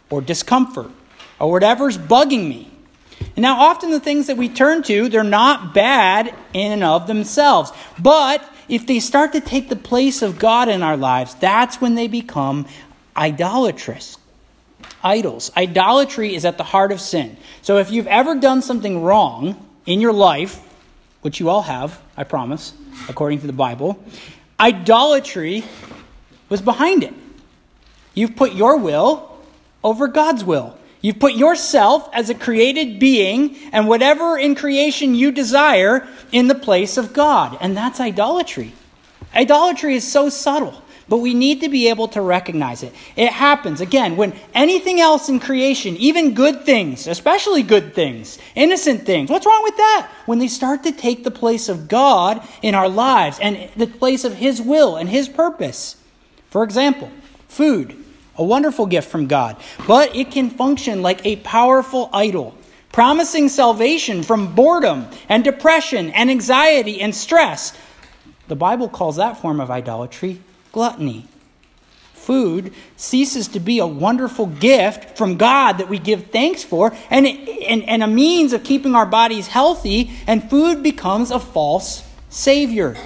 [0.10, 0.92] or discomfort
[1.40, 2.72] or whatever's bugging me.
[3.20, 7.08] And now, often the things that we turn to, they're not bad in and of
[7.08, 7.72] themselves.
[8.00, 11.96] But if they start to take the place of God in our lives, that's when
[11.96, 12.68] they become
[13.16, 14.18] idolatrous.
[15.04, 15.52] Idols.
[15.56, 17.38] Idolatry is at the heart of sin.
[17.62, 20.60] So if you've ever done something wrong in your life,
[21.22, 22.74] which you all have, I promise,
[23.10, 24.04] according to the Bible,
[24.60, 25.64] idolatry
[26.50, 27.14] was behind it.
[28.14, 29.38] You've put your will
[29.84, 30.77] over God's will.
[31.02, 36.56] You've put yourself as a created being and whatever in creation you desire in the
[36.56, 37.58] place of God.
[37.62, 38.74] And that's idolatry.
[39.36, 42.94] Idolatry is so subtle, but we need to be able to recognize it.
[43.16, 49.06] It happens, again, when anything else in creation, even good things, especially good things, innocent
[49.06, 50.10] things, what's wrong with that?
[50.26, 54.24] When they start to take the place of God in our lives and the place
[54.24, 55.98] of His will and His purpose.
[56.50, 57.12] For example,
[57.48, 58.04] food
[58.38, 62.56] a wonderful gift from God, but it can function like a powerful idol,
[62.92, 67.76] promising salvation from boredom and depression and anxiety and stress.
[68.48, 70.40] The Bible calls that form of idolatry
[70.72, 71.28] gluttony.
[72.14, 77.26] Food ceases to be a wonderful gift from God that we give thanks for and,
[77.26, 82.98] and, and a means of keeping our bodies healthy, and food becomes a false savior.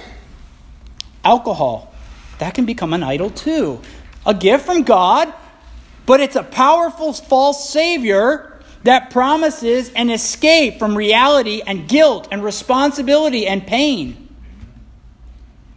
[1.24, 1.94] Alcohol,
[2.38, 3.80] that can become an idol too
[4.26, 5.32] a gift from God,
[6.06, 12.42] but it's a powerful false Savior that promises an escape from reality and guilt and
[12.42, 14.28] responsibility and pain.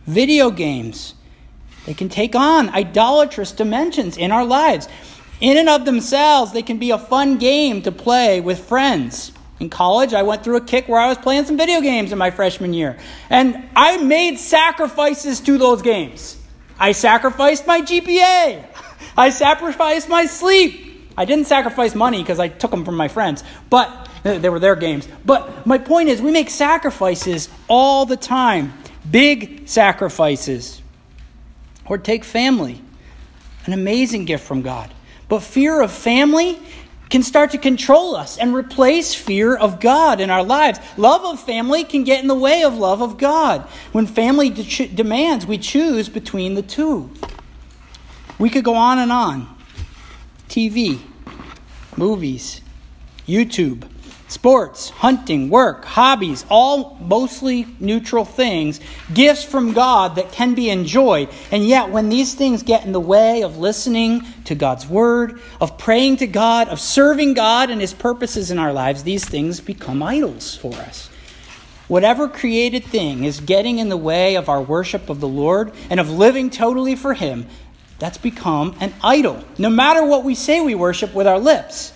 [0.08, 1.14] Video games,
[1.86, 4.88] they can take on idolatrous dimensions in our lives.
[5.42, 9.32] In and of themselves, they can be a fun game to play with friends.
[9.60, 12.18] In college, I went through a kick where I was playing some video games in
[12.18, 12.98] my freshman year.
[13.30, 16.38] And I made sacrifices to those games.
[16.80, 18.66] I sacrificed my GPA.
[19.18, 21.14] I sacrificed my sleep.
[21.18, 24.60] I didn't sacrifice money because I took them from my friends, but uh, they were
[24.60, 25.08] their games.
[25.24, 28.74] But my point is, we make sacrifices all the time,
[29.10, 30.82] big sacrifices.
[31.86, 32.82] Or take family,
[33.66, 34.92] an amazing gift from God.
[35.30, 36.60] But fear of family
[37.10, 40.80] can start to control us and replace fear of God in our lives.
[40.98, 43.62] Love of family can get in the way of love of God.
[43.92, 47.12] When family de- demands, we choose between the two.
[48.40, 49.56] We could go on and on.
[50.50, 51.00] TV,
[51.96, 52.62] movies,
[53.28, 53.88] YouTube,
[54.28, 58.80] sports, hunting, work, hobbies, all mostly neutral things,
[59.14, 61.30] gifts from God that can be enjoyed.
[61.52, 65.78] And yet, when these things get in the way of listening to God's word, of
[65.78, 70.02] praying to God, of serving God and his purposes in our lives, these things become
[70.02, 71.10] idols for us.
[71.88, 76.00] Whatever created thing is getting in the way of our worship of the Lord and
[76.00, 77.46] of living totally for him,
[78.00, 81.94] that's become an idol, no matter what we say we worship with our lips.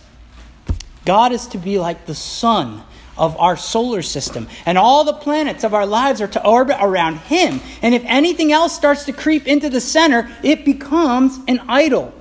[1.06, 2.84] God is to be like the sun
[3.18, 7.18] of our solar system, and all the planets of our lives are to orbit around
[7.18, 7.60] Him.
[7.82, 12.14] And if anything else starts to creep into the center, it becomes an idol.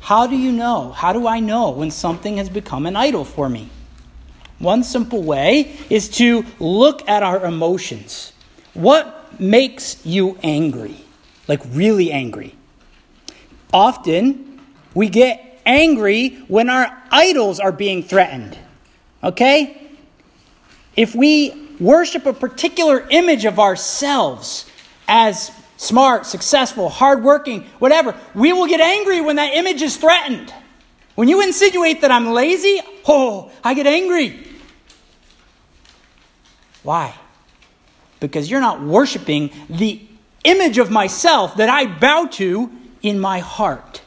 [0.00, 0.90] How do you know?
[0.90, 3.70] How do I know when something has become an idol for me?
[4.58, 8.32] One simple way is to look at our emotions.
[8.74, 10.96] What makes you angry?
[11.48, 12.54] Like really angry?
[13.72, 14.60] Often
[14.94, 18.58] we get angry when our idols are being threatened.
[19.22, 19.80] Okay?
[20.96, 24.66] If we worship a particular image of ourselves
[25.08, 30.52] as smart, successful, hardworking, whatever, we will get angry when that image is threatened.
[31.14, 34.48] When you insinuate that I'm lazy, oh, I get angry.
[36.82, 37.14] Why?
[38.20, 40.00] Because you're not worshiping the
[40.44, 42.70] image of myself that I bow to
[43.02, 44.02] in my heart.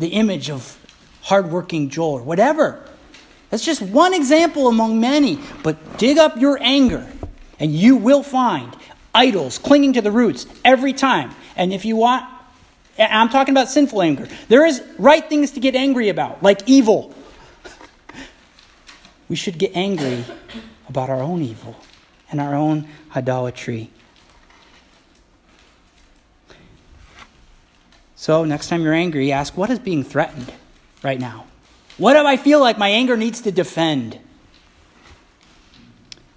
[0.00, 0.76] The image of
[1.22, 2.82] hardworking Joel or whatever.
[3.50, 5.38] That's just one example among many.
[5.62, 7.06] But dig up your anger,
[7.58, 8.74] and you will find
[9.14, 11.30] idols clinging to the roots every time.
[11.56, 12.24] And if you want,
[12.98, 14.28] I'm talking about sinful anger.
[14.48, 17.14] There is right things to get angry about, like evil.
[19.28, 20.24] We should get angry
[20.88, 21.76] about our own evil
[22.32, 23.90] and our own idolatry.
[28.20, 30.52] So, next time you're angry, ask what is being threatened
[31.02, 31.46] right now?
[31.96, 34.18] What do I feel like my anger needs to defend?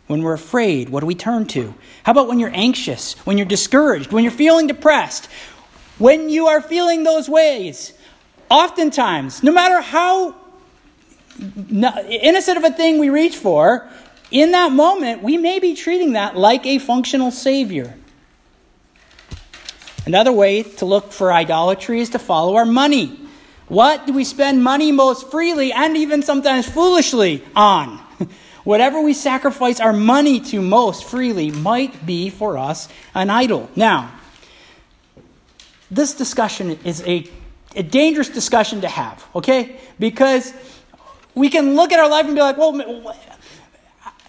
[0.08, 1.76] When we're afraid, what do we turn to?
[2.04, 5.28] How about when you're anxious, when you're discouraged, when you're feeling depressed?
[5.98, 7.92] When you are feeling those ways,
[8.50, 10.38] oftentimes, no matter how
[11.38, 13.90] innocent of a thing we reach for,
[14.32, 17.94] in that moment, we may be treating that like a functional Savior.
[20.06, 23.20] Another way to look for idolatry is to follow our money.
[23.70, 27.98] What do we spend money most freely and even sometimes foolishly on?
[28.66, 33.70] Whatever we sacrifice our money to most freely might be for us an idol.
[33.76, 34.12] Now,
[35.90, 37.30] this discussion is a,
[37.76, 39.80] a dangerous discussion to have, okay?
[40.00, 40.54] Because
[41.34, 42.74] we can look at our life and be like, well,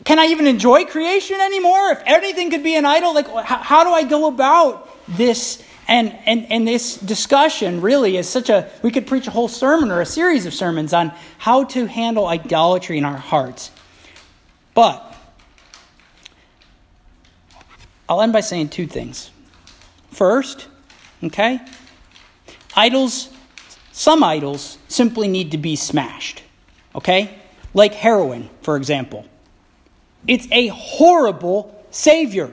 [0.05, 1.93] can I even enjoy creation anymore?
[1.93, 6.17] If anything could be an idol, like, how, how do I go about this and,
[6.25, 10.01] and, and this discussion really is such a, we could preach a whole sermon or
[10.01, 13.71] a series of sermons on how to handle idolatry in our hearts.
[14.73, 15.15] But
[18.09, 19.31] I'll end by saying two things.
[20.11, 20.69] First,
[21.23, 21.61] okay,
[22.77, 23.29] idols,
[23.93, 26.43] some idols simply need to be smashed,
[26.95, 27.39] okay?
[27.75, 29.27] Like heroin, for example.
[30.27, 32.53] It's a horrible savior.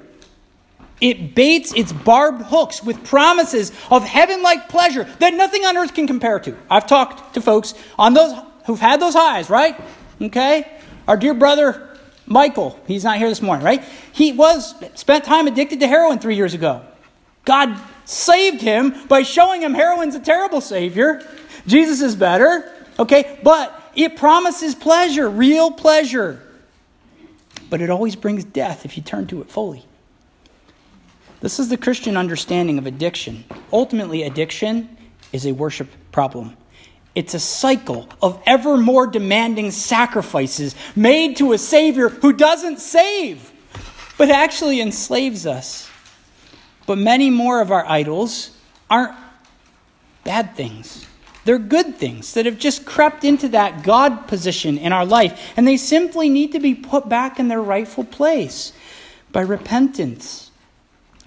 [1.01, 5.95] It baits its barbed hooks with promises of heaven like pleasure that nothing on earth
[5.95, 6.55] can compare to.
[6.69, 9.75] I've talked to folks on those who've had those highs, right?
[10.21, 10.71] Okay?
[11.07, 11.87] Our dear brother
[12.27, 13.83] Michael, he's not here this morning, right?
[14.13, 16.81] He was spent time addicted to heroin three years ago.
[17.43, 21.27] God saved him by showing him heroin's a terrible savior.
[21.67, 23.39] Jesus is better, okay?
[23.43, 26.41] But it promises pleasure, real pleasure.
[27.69, 29.85] But it always brings death if you turn to it fully.
[31.41, 33.43] This is the Christian understanding of addiction.
[33.73, 34.95] Ultimately, addiction
[35.33, 36.55] is a worship problem.
[37.15, 43.51] It's a cycle of ever more demanding sacrifices made to a Savior who doesn't save,
[44.19, 45.89] but actually enslaves us.
[46.85, 48.55] But many more of our idols
[48.89, 49.15] aren't
[50.23, 51.07] bad things.
[51.43, 55.67] They're good things that have just crept into that God position in our life, and
[55.67, 58.73] they simply need to be put back in their rightful place
[59.31, 60.50] by repentance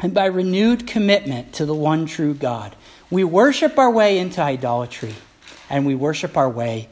[0.04, 2.76] and by renewed commitment to the one true God.
[3.10, 5.14] We worship our way into idolatry
[5.70, 6.90] and we worship our way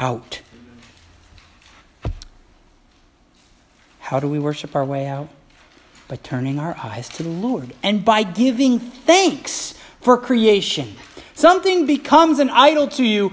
[0.00, 0.40] out.
[4.00, 5.28] How do we worship our way out?
[6.08, 10.96] By turning our eyes to the Lord and by giving thanks for creation.
[11.34, 13.32] Something becomes an idol to you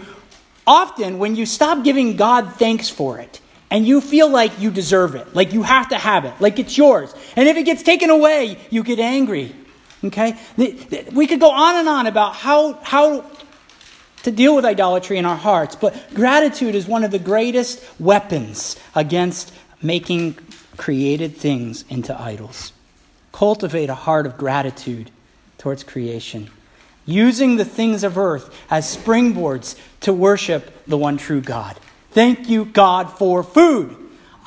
[0.67, 3.41] often when you stop giving God thanks for it
[3.71, 6.77] and you feel like you deserve it, like you have to have it, like it's
[6.77, 7.13] yours.
[7.35, 9.55] And if it gets taken away, you get angry.
[10.03, 10.37] Okay?
[10.57, 13.25] We could go on and on about how, how
[14.23, 18.75] to deal with idolatry in our hearts, but gratitude is one of the greatest weapons
[18.93, 20.37] against making
[20.77, 22.71] created things into idols.
[23.31, 25.11] Cultivate a heart of gratitude
[25.57, 26.49] towards creation,
[27.05, 31.79] using the things of earth as springboards to worship the one true God.
[32.15, 33.93] Thank you, God, for food.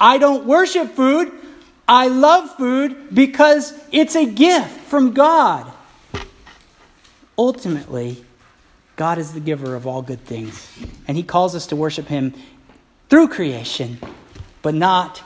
[0.01, 1.31] I don't worship food.
[1.87, 5.71] I love food because it's a gift from God.
[7.37, 8.25] Ultimately,
[8.97, 10.66] God is the giver of all good things,
[11.07, 12.33] and He calls us to worship Him
[13.11, 13.99] through creation,
[14.62, 15.21] but not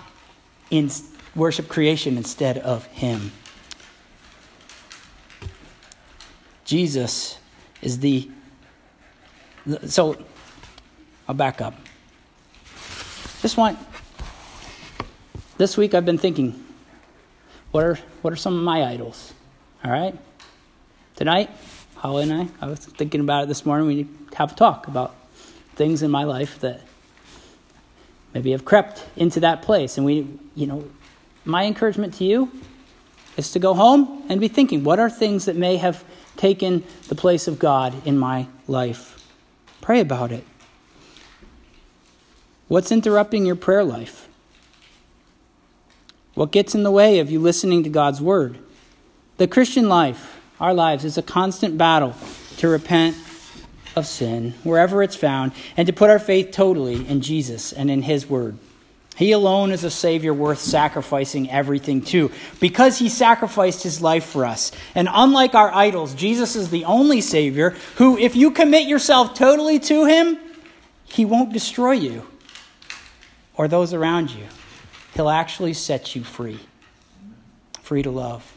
[0.68, 0.90] in
[1.36, 3.30] worship creation instead of Him.
[6.64, 7.38] Jesus
[7.82, 8.28] is the
[9.86, 10.16] So
[11.28, 11.74] I'll back up.
[13.43, 13.76] Just want
[15.59, 16.64] this week I've been thinking,
[17.72, 19.34] what are what are some of my idols?
[19.84, 20.16] All right?
[21.16, 21.51] Tonight,
[21.97, 23.88] Holly and I, I was thinking about it this morning.
[23.88, 25.16] We have a talk about
[25.74, 26.82] things in my life that
[28.32, 29.97] maybe have crept into that place.
[29.97, 30.88] And we, you know,
[31.45, 32.49] my encouragement to you
[33.36, 36.05] is to go home and be thinking what are things that may have
[36.36, 39.28] taken the place of God in my life?
[39.80, 40.45] Pray about it.
[42.73, 44.31] What's interrupting your prayer life?
[46.33, 48.59] What gets in the way of you listening to God's word?
[49.37, 52.14] The Christian life, our lives, is a constant battle
[52.57, 53.14] to repent
[53.95, 58.01] of sin wherever it's found and to put our faith totally in Jesus and in
[58.01, 58.57] His word.
[59.16, 64.47] He alone is a Savior worth sacrificing everything to because He sacrificed His life for
[64.47, 64.73] us.
[64.95, 69.79] And unlike our idols, Jesus is the only Savior who, if you commit yourself totally
[69.81, 70.39] to Him,
[71.05, 72.27] He won't destroy you
[73.57, 74.46] or those around you.
[75.14, 76.61] He'll actually set you free,
[77.80, 78.50] free to love.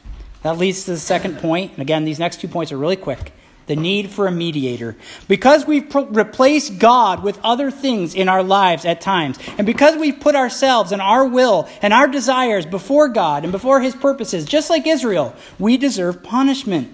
[0.44, 1.74] That leads to the second point.
[1.74, 3.32] And again, these next two points are really quick
[3.68, 4.96] the need for a mediator.
[5.28, 9.96] Because we've pro- replaced God with other things in our lives at times, and because
[9.96, 14.46] we've put ourselves and our will and our desires before God and before His purposes,
[14.46, 16.94] just like Israel, we deserve punishment.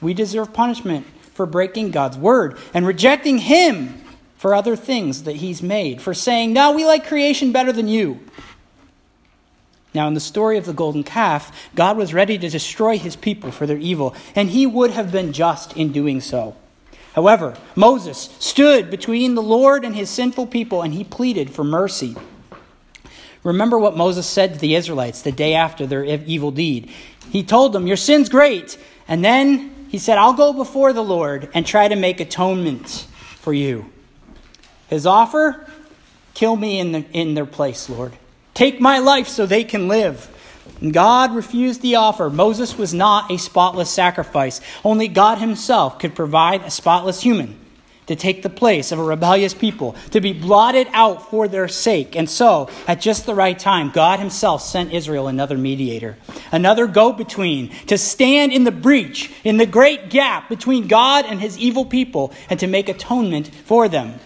[0.00, 4.03] We deserve punishment for breaking God's word and rejecting Him
[4.44, 8.20] for other things that He's made, for saying, No, we like creation better than you.
[9.94, 13.50] Now, in the story of the golden calf, God was ready to destroy his people
[13.50, 16.54] for their evil, and he would have been just in doing so.
[17.14, 22.14] However, Moses stood between the Lord and his sinful people, and he pleaded for mercy.
[23.44, 26.90] Remember what Moses said to the Israelites the day after their evil deed.
[27.30, 28.76] He told them, Your sin's great.
[29.08, 33.06] And then he said, I'll go before the Lord and try to make atonement
[33.40, 33.90] for you.
[34.94, 35.66] His offer,
[36.32, 38.12] kill me in, the, in their place, Lord.
[38.54, 40.30] Take my life so they can live.
[40.80, 42.30] And God refused the offer.
[42.30, 44.60] Moses was not a spotless sacrifice.
[44.84, 47.58] Only God Himself could provide a spotless human
[48.06, 52.16] to take the place of a rebellious people, to be blotted out for their sake.
[52.16, 56.18] And so, at just the right time, God Himself sent Israel another mediator,
[56.52, 61.40] another go between, to stand in the breach, in the great gap between God and
[61.40, 64.20] His evil people, and to make atonement for them.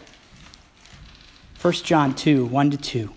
[1.61, 3.15] 1 John 2 1 to 2.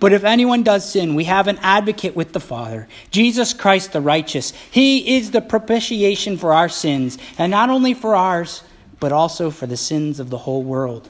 [0.00, 4.00] But if anyone does sin, we have an advocate with the Father, Jesus Christ the
[4.00, 4.52] righteous.
[4.70, 8.62] He is the propitiation for our sins, and not only for ours,
[9.00, 11.08] but also for the sins of the whole world.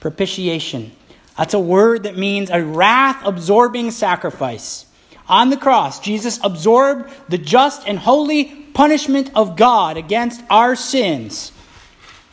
[0.00, 0.92] Propitiation.
[1.36, 4.86] That's a word that means a wrath absorbing sacrifice.
[5.28, 11.52] On the cross, Jesus absorbed the just and holy punishment of God against our sins.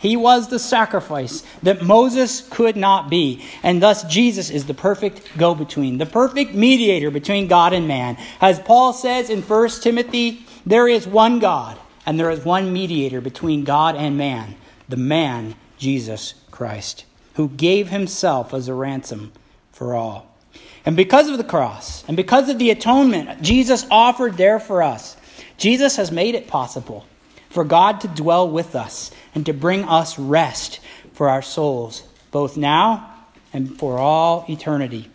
[0.06, 3.44] He was the sacrifice that Moses could not be.
[3.64, 8.16] And thus, Jesus is the perfect go between, the perfect mediator between God and man.
[8.40, 13.20] As Paul says in 1 Timothy, there is one God, and there is one mediator
[13.20, 14.54] between God and man,
[14.88, 19.32] the man, Jesus Christ, who gave himself as a ransom
[19.72, 20.32] for all.
[20.86, 25.18] And because of the cross, and because of the atonement Jesus offered there for us,
[25.58, 27.08] Jesus has made it possible
[27.56, 30.82] for God to dwell with us and to bring us rest
[31.14, 33.16] for our souls, both now
[33.54, 35.10] and for all eternity.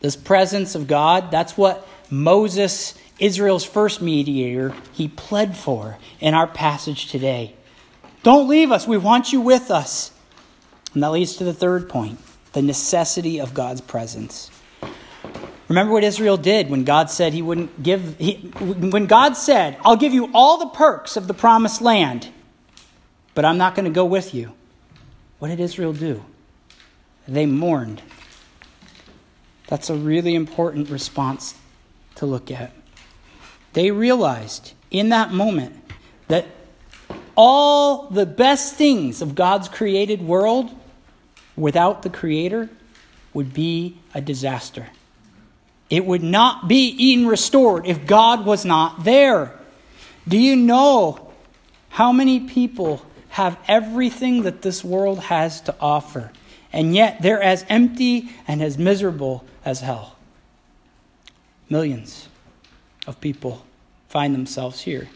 [0.00, 6.48] This presence of God, that's what Moses, Israel's first mediator, he pled for in our
[6.48, 7.54] passage today.
[8.24, 8.84] Don't leave us.
[8.84, 10.10] We want you with us.
[10.94, 12.18] And that leads to the third point
[12.54, 14.50] the necessity of God's presence.
[15.72, 19.96] Remember what Israel did when God said he wouldn't give, he, when God said, I'll
[19.96, 22.28] give you all the perks of the promised land,
[23.32, 24.52] but I'm not going to go with you.
[25.38, 26.26] What did Israel do?
[27.26, 28.02] They mourned.
[29.68, 31.54] That's a really important response
[32.16, 32.70] to look at.
[33.72, 35.74] They realized in that moment
[36.28, 36.48] that
[37.34, 40.70] all the best things of God's created world
[41.56, 42.68] without the Creator
[43.32, 44.88] would be a disaster.
[45.92, 49.60] It would not be Eden restored if God was not there.
[50.26, 51.30] Do you know
[51.90, 56.32] how many people have everything that this world has to offer,
[56.72, 60.16] and yet they're as empty and as miserable as hell?
[61.68, 62.26] Millions
[63.06, 63.62] of people
[64.08, 65.10] find themselves here.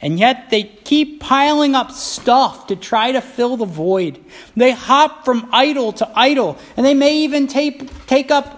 [0.00, 4.18] And yet they keep piling up stuff to try to fill the void.
[4.56, 8.55] They hop from idol to idol, and they may even take, take up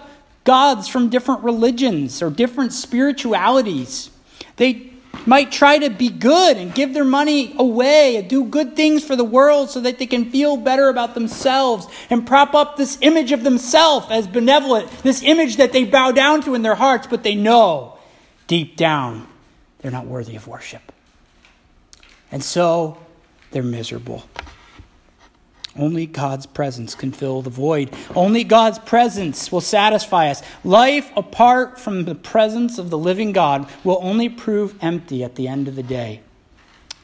[0.49, 4.09] gods from different religions or different spiritualities.
[4.55, 4.91] They
[5.27, 9.15] might try to be good and give their money away and do good things for
[9.15, 13.31] the world so that they can feel better about themselves and prop up this image
[13.31, 17.21] of themselves as benevolent, this image that they bow down to in their hearts, but
[17.21, 17.99] they know
[18.47, 19.27] deep down
[19.81, 20.91] they're not worthy of worship.
[22.31, 22.97] And so
[23.51, 24.23] they're miserable.
[25.77, 27.93] Only God's presence can fill the void.
[28.15, 30.41] Only God's presence will satisfy us.
[30.63, 35.47] Life apart from the presence of the living God will only prove empty at the
[35.47, 36.21] end of the day.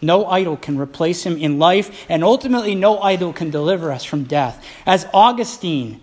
[0.01, 4.23] No idol can replace him in life, and ultimately, no idol can deliver us from
[4.23, 4.63] death.
[4.85, 6.01] As Augustine,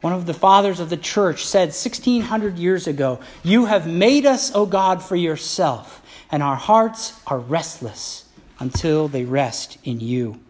[0.00, 4.54] one of the fathers of the church, said 1600 years ago, You have made us,
[4.54, 8.26] O God, for yourself, and our hearts are restless
[8.60, 10.40] until they rest in you.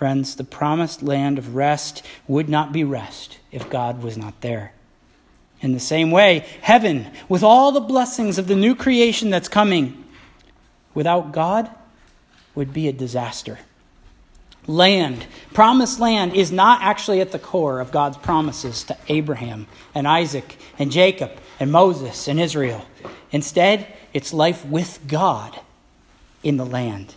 [0.00, 4.72] Friends, the promised land of rest would not be rest if God was not there.
[5.60, 10.02] In the same way, heaven, with all the blessings of the new creation that's coming,
[10.94, 11.68] without God,
[12.54, 13.58] would be a disaster.
[14.66, 20.08] Land, promised land, is not actually at the core of God's promises to Abraham and
[20.08, 21.30] Isaac and Jacob
[21.60, 22.86] and Moses and Israel.
[23.32, 25.60] Instead, it's life with God
[26.42, 27.14] in the land.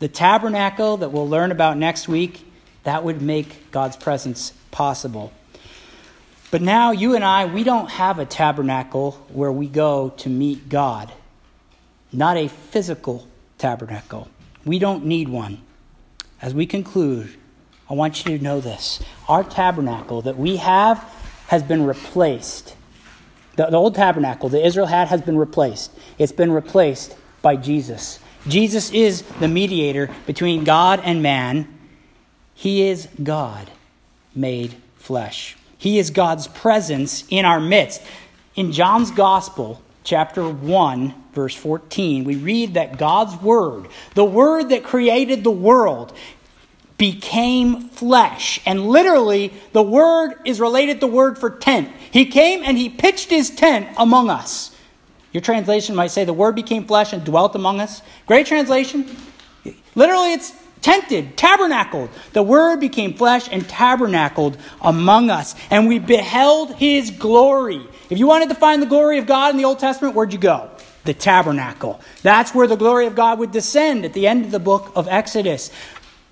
[0.00, 2.50] The tabernacle that we'll learn about next week,
[2.84, 5.32] that would make God's presence possible.
[6.50, 10.68] But now, you and I, we don't have a tabernacle where we go to meet
[10.68, 11.12] God.
[12.12, 13.28] Not a physical
[13.58, 14.28] tabernacle.
[14.64, 15.60] We don't need one.
[16.40, 17.36] As we conclude,
[17.88, 19.02] I want you to know this.
[19.28, 20.98] Our tabernacle that we have
[21.48, 22.74] has been replaced.
[23.56, 25.92] The, the old tabernacle that Israel had has been replaced.
[26.18, 28.18] It's been replaced by Jesus.
[28.46, 31.68] Jesus is the mediator between God and man.
[32.54, 33.70] He is God
[34.34, 35.56] made flesh.
[35.78, 38.02] He is God's presence in our midst.
[38.54, 44.84] In John's Gospel, chapter 1, verse 14, we read that God's Word, the Word that
[44.84, 46.12] created the world,
[46.98, 48.60] became flesh.
[48.66, 51.88] And literally, the Word is related to the word for tent.
[52.10, 54.76] He came and He pitched His tent among us.
[55.32, 58.02] Your translation might say, The Word became flesh and dwelt among us.
[58.26, 59.08] Great translation.
[59.94, 62.10] Literally, it's tented, tabernacled.
[62.32, 65.54] The Word became flesh and tabernacled among us.
[65.70, 67.86] And we beheld His glory.
[68.08, 70.38] If you wanted to find the glory of God in the Old Testament, where'd you
[70.38, 70.70] go?
[71.04, 72.00] The tabernacle.
[72.22, 75.08] That's where the glory of God would descend at the end of the book of
[75.08, 75.70] Exodus.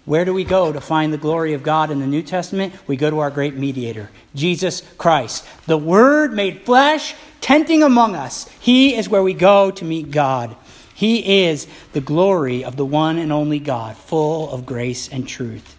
[0.08, 2.72] Where do we go to find the glory of God in the New Testament?
[2.86, 5.44] We go to our great mediator, Jesus Christ.
[5.66, 8.48] The Word made flesh tenting among us.
[8.58, 10.56] He is where we go to meet God.
[10.94, 15.76] He is the glory of the one and only God, full of grace and truth.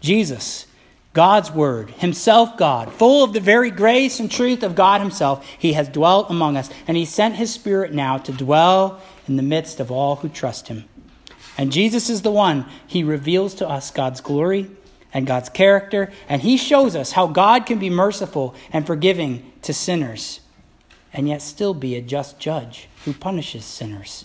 [0.00, 0.66] Jesus,
[1.12, 5.74] God's Word, Himself God, full of the very grace and truth of God Himself, He
[5.74, 9.78] has dwelt among us, and He sent His Spirit now to dwell in the midst
[9.78, 10.84] of all who trust Him.
[11.58, 14.70] And Jesus is the one, He reveals to us God's glory
[15.12, 19.74] and God's character, and He shows us how God can be merciful and forgiving to
[19.74, 20.40] sinners
[21.12, 24.24] and yet still be a just judge who punishes sinners?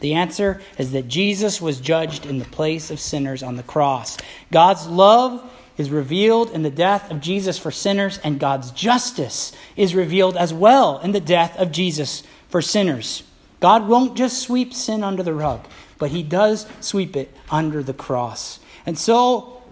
[0.00, 4.18] The answer is that Jesus was judged in the place of sinners on the cross.
[4.50, 5.48] God's love
[5.78, 10.52] is revealed in the death of Jesus for sinners, and God's justice is revealed as
[10.52, 13.22] well in the death of Jesus for sinners.
[13.62, 15.64] God won't just sweep sin under the rug,
[15.96, 18.58] but He does sweep it under the cross.
[18.84, 19.62] And so,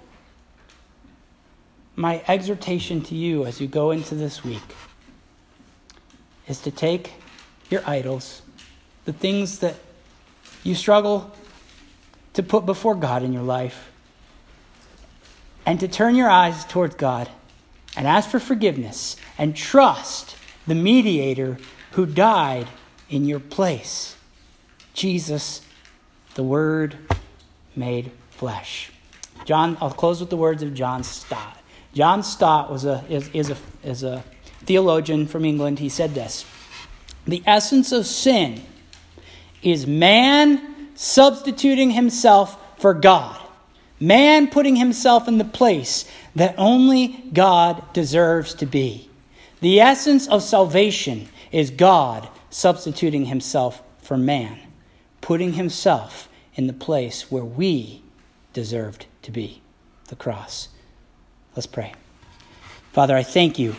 [1.97, 4.63] my exhortation to you as you go into this week
[6.47, 7.15] is to take
[7.69, 8.43] your idols,
[9.07, 9.75] the things that
[10.63, 11.35] you struggle
[12.35, 13.91] to put before God in your life,
[15.67, 17.29] and to turn your eyes towards God
[17.97, 20.37] and ask for forgiveness and trust
[20.69, 21.59] the mediator
[21.93, 22.69] who died
[23.11, 24.17] in your place
[24.95, 25.63] Jesus,
[26.35, 26.97] the Word
[27.77, 28.91] made flesh.
[29.45, 31.57] John, I'll close with the words of John Stott.
[31.95, 34.23] John Stott was a, is, is, a, is a
[34.65, 36.45] theologian from England, he said this
[37.27, 38.63] The essence of sin
[39.63, 43.41] is man substituting himself for God,
[43.99, 49.09] man putting himself in the place that only God deserves to be.
[49.61, 54.59] The essence of salvation is God substituting himself for man,
[55.21, 58.03] putting himself in the place where we
[58.53, 59.63] deserved to be
[60.09, 60.69] the cross.
[61.55, 61.95] Let's pray.
[62.93, 63.77] Father, I thank you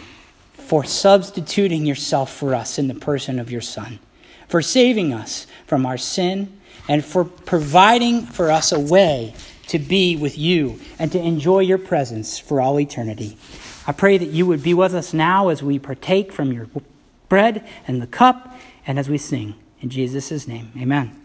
[0.53, 3.99] for substituting yourself for us in the person of your Son,
[4.47, 6.57] for saving us from our sin,
[6.87, 9.33] and for providing for us a way
[9.67, 13.37] to be with you and to enjoy your presence for all eternity.
[13.85, 16.67] I pray that you would be with us now as we partake from your
[17.29, 18.50] bread and the cup
[18.85, 19.55] and as we sing.
[19.81, 21.17] In Jesus' name, amen.